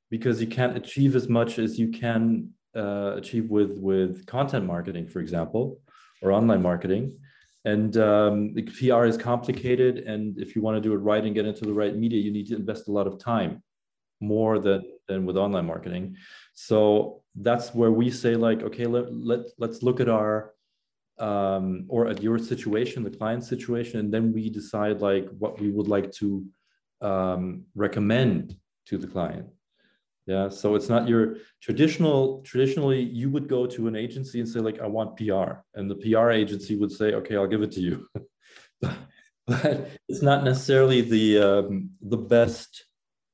because 0.09 0.39
you 0.39 0.47
can't 0.47 0.77
achieve 0.77 1.15
as 1.15 1.27
much 1.27 1.59
as 1.59 1.77
you 1.79 1.89
can 1.89 2.49
uh, 2.75 3.13
achieve 3.15 3.49
with 3.49 3.77
with 3.79 4.25
content 4.25 4.65
marketing, 4.65 5.07
for 5.07 5.19
example, 5.19 5.79
or 6.21 6.31
online 6.31 6.61
marketing. 6.61 7.17
And 7.65 7.97
um, 7.97 8.53
the 8.53 8.61
PR 8.61 9.05
is 9.05 9.17
complicated, 9.17 9.99
and 9.99 10.37
if 10.39 10.55
you 10.55 10.61
want 10.61 10.77
to 10.77 10.81
do 10.81 10.93
it 10.93 10.97
right 10.97 11.23
and 11.23 11.33
get 11.33 11.47
into 11.47 11.65
the 11.65 11.73
right 11.73 11.95
media, 11.95 12.21
you 12.21 12.31
need 12.31 12.47
to 12.47 12.55
invest 12.55 12.87
a 12.87 12.91
lot 12.91 13.07
of 13.07 13.17
time, 13.17 13.63
more 14.21 14.59
than 14.59 14.83
than 15.07 15.25
with 15.25 15.37
online 15.37 15.65
marketing. 15.65 16.15
So 16.53 17.21
that's 17.35 17.73
where 17.73 17.91
we 17.91 18.11
say 18.11 18.35
like, 18.35 18.61
okay, 18.61 18.85
let 18.85 19.11
let 19.11 19.39
let's 19.57 19.81
look 19.81 19.99
at 19.99 20.09
our 20.09 20.53
um, 21.17 21.85
or 21.87 22.07
at 22.07 22.21
your 22.21 22.37
situation, 22.37 23.03
the 23.03 23.09
client 23.09 23.43
situation, 23.43 23.99
and 23.99 24.13
then 24.13 24.31
we 24.31 24.49
decide 24.49 25.01
like 25.01 25.27
what 25.39 25.59
we 25.59 25.71
would 25.71 25.87
like 25.87 26.11
to 26.13 26.45
um, 27.01 27.63
recommend 27.73 28.55
to 28.87 28.97
the 28.97 29.07
client 29.07 29.47
yeah 30.25 30.49
so 30.49 30.75
it's 30.75 30.89
not 30.89 31.07
your 31.07 31.37
traditional 31.61 32.41
traditionally 32.41 33.01
you 33.01 33.29
would 33.29 33.47
go 33.47 33.65
to 33.65 33.87
an 33.87 33.95
agency 33.95 34.39
and 34.39 34.49
say 34.49 34.59
like 34.59 34.79
i 34.79 34.87
want 34.87 35.15
pr 35.17 35.51
and 35.75 35.89
the 35.89 35.95
pr 35.95 36.29
agency 36.31 36.75
would 36.75 36.91
say 36.91 37.13
okay 37.13 37.35
i'll 37.35 37.47
give 37.47 37.61
it 37.61 37.71
to 37.71 37.81
you. 37.81 38.07
But, 38.81 39.89
it's 40.09 40.23
not 40.23 40.43
necessarily 40.43 41.01
the 41.01 41.37
um, 41.37 41.91
the 42.01 42.17
best 42.17 42.85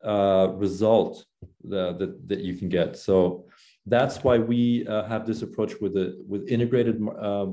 uh, 0.03 0.49
result 0.55 1.25
that, 1.63 1.99
that, 1.99 2.27
that 2.27 2.39
you 2.41 2.55
can 2.55 2.69
get. 2.69 2.97
So 2.97 3.45
that's 3.85 4.23
why 4.23 4.37
we 4.37 4.85
uh, 4.87 5.03
have 5.05 5.25
this 5.25 5.41
approach 5.41 5.79
with 5.79 5.93
the 5.93 6.23
with 6.27 6.47
integrated 6.49 7.01
uh, 7.19 7.47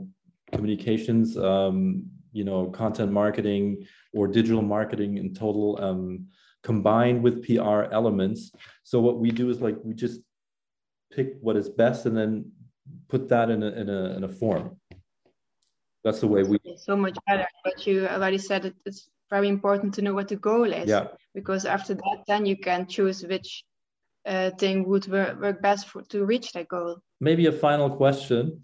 communications 0.53 1.37
um, 1.38 2.05
you 2.33 2.44
know 2.44 2.66
content 2.66 3.12
marketing 3.12 3.87
or 4.12 4.27
digital 4.27 4.62
marketing 4.62 5.18
in 5.18 5.35
total 5.35 5.79
um, 5.81 6.27
combined 6.62 7.23
with 7.23 7.44
PR 7.47 7.85
elements. 7.92 8.53
So 8.85 9.01
what 9.01 9.18
we 9.18 9.31
do 9.31 9.51
is 9.51 9.61
like 9.61 9.77
we 9.83 9.94
just 9.94 10.21
pick 11.12 11.35
what 11.40 11.57
is 11.57 11.68
best 11.68 12.07
and 12.07 12.16
then 12.16 12.53
put 13.09 13.29
that 13.29 13.51
in 13.51 13.62
a 13.62 13.68
in 13.68 13.88
a 13.88 14.16
in 14.16 14.25
a 14.25 14.29
form. 14.29 14.77
That's 16.05 16.21
the 16.21 16.29
way 16.29 16.42
we. 16.42 16.59
So 16.77 16.97
much 16.97 17.18
better. 17.27 17.47
But 17.64 17.87
you 17.87 18.07
already 18.07 18.38
said 18.38 18.64
it, 18.64 18.75
it's 18.87 19.09
very 19.31 19.49
important 19.49 19.94
to 19.94 20.03
know 20.03 20.14
what 20.14 20.29
the 20.29 20.37
goal 20.37 20.73
is. 20.73 20.88
Yeah. 20.88 21.09
Because 21.35 21.64
after 21.64 21.94
that, 21.94 22.18
then 22.27 22.47
you 22.47 22.57
can 22.57 22.87
choose 22.87 23.23
which 23.25 23.64
uh, 24.27 24.51
thing 24.51 24.88
would 24.88 25.07
work, 25.09 25.40
work 25.40 25.62
best 25.62 25.88
for, 25.88 26.03
to 26.03 26.25
reach 26.25 26.53
that 26.53 26.68
goal. 26.68 26.99
Maybe 27.21 27.47
a 27.47 27.53
final 27.53 27.90
question. 27.90 28.62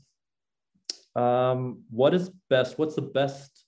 Um, 1.14 1.82
what 1.90 2.14
is 2.14 2.30
best? 2.48 2.78
What's 2.78 2.94
the 2.94 3.02
best 3.02 3.64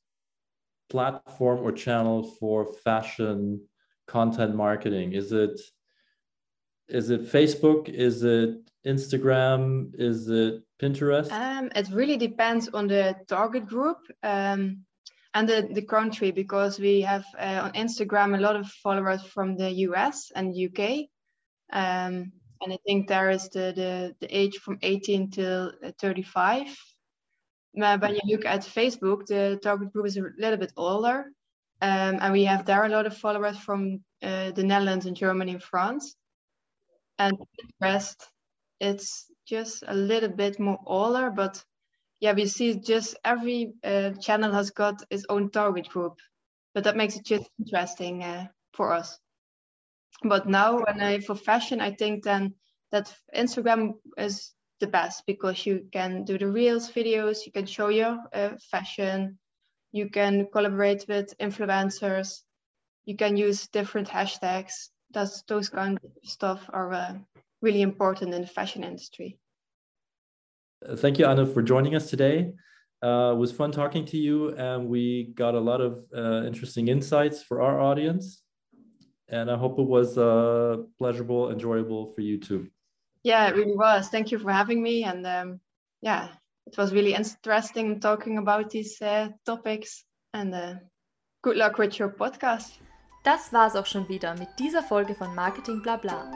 platform 0.88 1.58
or 1.60 1.72
channel 1.72 2.22
for 2.38 2.72
fashion 2.84 3.60
content 4.06 4.54
marketing? 4.54 5.12
Is 5.12 5.32
it 5.32 5.60
is 6.88 7.10
it 7.10 7.32
Facebook? 7.32 7.88
Is 7.88 8.22
it 8.22 8.58
Instagram? 8.86 9.92
Is 9.98 10.28
it 10.28 10.62
Pinterest? 10.80 11.30
Um, 11.32 11.70
it 11.74 11.88
really 11.92 12.16
depends 12.16 12.68
on 12.68 12.86
the 12.86 13.16
target 13.26 13.66
group 13.66 13.98
um, 14.22 14.84
and 15.34 15.48
the, 15.48 15.68
the 15.72 15.82
country 15.82 16.30
because 16.30 16.78
we 16.78 17.00
have 17.00 17.24
uh, 17.38 17.60
on 17.64 17.72
Instagram 17.72 18.36
a 18.36 18.40
lot 18.40 18.56
of 18.56 18.68
followers 18.68 19.22
from 19.22 19.56
the 19.56 19.70
US 19.88 20.30
and 20.34 20.54
UK. 20.54 21.08
Um, 21.72 22.32
and 22.62 22.72
I 22.72 22.78
think 22.86 23.08
there 23.08 23.30
is 23.30 23.48
the, 23.48 23.72
the, 23.74 24.14
the 24.20 24.36
age 24.36 24.56
from 24.58 24.78
18 24.82 25.30
till 25.30 25.72
uh, 25.84 25.90
35. 26.00 26.68
Uh, 27.80 27.98
when 27.98 28.14
you 28.14 28.36
look 28.36 28.46
at 28.46 28.62
Facebook, 28.62 29.26
the 29.26 29.58
target 29.62 29.92
group 29.92 30.06
is 30.06 30.16
a 30.16 30.22
little 30.38 30.56
bit 30.56 30.72
older. 30.76 31.32
Um, 31.82 32.18
and 32.20 32.32
we 32.32 32.44
have 32.44 32.64
there 32.64 32.84
a 32.84 32.88
lot 32.88 33.06
of 33.06 33.16
followers 33.16 33.58
from 33.58 34.00
uh, 34.22 34.50
the 34.52 34.64
Netherlands 34.64 35.06
and 35.06 35.16
Germany 35.16 35.52
and 35.52 35.62
France. 35.62 36.16
And 37.18 37.36
the 37.38 37.64
rest, 37.80 38.26
it's 38.80 39.26
just 39.46 39.84
a 39.86 39.94
little 39.94 40.28
bit 40.28 40.58
more 40.58 40.78
older, 40.86 41.30
but 41.30 41.62
yeah, 42.20 42.32
we 42.32 42.46
see 42.46 42.78
just 42.78 43.16
every 43.24 43.74
uh, 43.84 44.12
channel 44.12 44.52
has 44.52 44.70
got 44.70 45.02
its 45.10 45.24
own 45.28 45.50
target 45.50 45.88
group, 45.88 46.18
but 46.74 46.84
that 46.84 46.96
makes 46.96 47.16
it 47.16 47.24
just 47.24 47.48
interesting 47.58 48.22
uh, 48.22 48.46
for 48.72 48.92
us. 48.92 49.18
But 50.22 50.48
now, 50.48 50.78
when 50.78 51.00
I 51.00 51.20
for 51.20 51.34
fashion, 51.34 51.80
I 51.80 51.92
think 51.92 52.24
then 52.24 52.54
that 52.90 53.14
Instagram 53.34 53.94
is 54.16 54.52
the 54.80 54.86
best 54.86 55.24
because 55.26 55.66
you 55.66 55.86
can 55.92 56.24
do 56.24 56.38
the 56.38 56.50
reels 56.50 56.90
videos, 56.90 57.44
you 57.44 57.52
can 57.52 57.66
show 57.66 57.88
your 57.88 58.18
uh, 58.32 58.50
fashion, 58.70 59.38
you 59.96 60.10
can 60.10 60.46
collaborate 60.52 61.06
with 61.08 61.36
influencers. 61.38 62.42
You 63.06 63.16
can 63.16 63.36
use 63.36 63.66
different 63.68 64.08
hashtags. 64.08 64.90
That's 65.10 65.42
those 65.42 65.68
kind 65.70 65.98
of 66.04 66.10
stuff 66.28 66.68
are 66.72 66.92
uh, 66.92 67.14
really 67.62 67.80
important 67.80 68.34
in 68.34 68.42
the 68.42 68.46
fashion 68.46 68.84
industry. 68.84 69.38
Thank 70.96 71.18
you 71.18 71.24
anna 71.26 71.46
for 71.46 71.62
joining 71.62 71.94
us 71.96 72.10
today. 72.10 72.52
Uh, 73.02 73.32
it 73.34 73.38
was 73.38 73.52
fun 73.52 73.72
talking 73.72 74.04
to 74.06 74.16
you 74.16 74.54
and 74.56 74.88
we 74.88 75.32
got 75.34 75.54
a 75.54 75.60
lot 75.60 75.80
of 75.80 76.04
uh, 76.14 76.46
interesting 76.46 76.88
insights 76.88 77.42
for 77.42 77.62
our 77.62 77.80
audience. 77.80 78.42
And 79.28 79.50
i 79.50 79.56
hope 79.56 79.78
it 79.78 79.88
was 79.96 80.18
uh, 80.18 80.76
pleasurable 80.98 81.50
enjoyable 81.50 82.12
for 82.12 82.20
you 82.20 82.38
too. 82.38 82.68
Yeah 83.22 83.48
it 83.48 83.56
really 83.56 83.76
was. 83.76 84.08
Thank 84.08 84.30
you 84.30 84.38
for 84.38 84.52
having 84.52 84.82
me 84.82 85.04
and 85.04 85.26
um, 85.26 85.60
yeah 86.02 86.28
it 86.66 86.76
was 86.76 86.92
really 86.92 87.14
interesting 87.14 88.00
talking 88.00 88.38
about 88.38 88.70
these 88.70 89.00
uh, 89.00 89.28
topics 89.44 90.04
and 90.34 90.54
uh, 90.54 90.74
good 91.42 91.56
luck 91.56 91.78
with 91.78 91.98
your 91.98 92.08
podcast. 92.08 92.80
Das 93.24 93.52
war's 93.52 93.74
auch 93.74 93.86
schon 93.86 94.08
wieder 94.08 94.34
mit 94.34 94.48
dieser 94.58 94.82
Folge 94.82 95.14
von 95.14 95.34
Marketing 95.34 95.82
Blabla. 95.82 96.30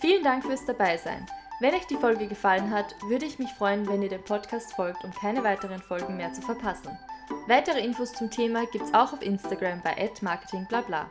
Vielen 0.00 0.22
Dank 0.22 0.44
fürs 0.44 0.64
Dabeisein. 0.64 1.26
Wenn 1.60 1.74
euch 1.74 1.86
die 1.86 1.96
Folge 1.96 2.26
gefallen 2.26 2.70
hat, 2.70 2.94
würde 3.08 3.26
ich 3.26 3.38
mich 3.38 3.50
freuen, 3.50 3.86
wenn 3.88 4.02
ihr 4.02 4.08
dem 4.08 4.24
Podcast 4.24 4.72
folgt, 4.74 5.04
um 5.04 5.12
keine 5.12 5.44
weiteren 5.44 5.82
Folgen 5.82 6.16
mehr 6.16 6.32
zu 6.32 6.40
verpassen. 6.40 6.96
Weitere 7.48 7.80
Infos 7.80 8.12
zum 8.12 8.30
Thema 8.30 8.66
gibt's 8.66 8.94
auch 8.94 9.12
auf 9.12 9.22
Instagram 9.22 9.82
bei 9.82 10.10
@marketingblabla. 10.20 11.10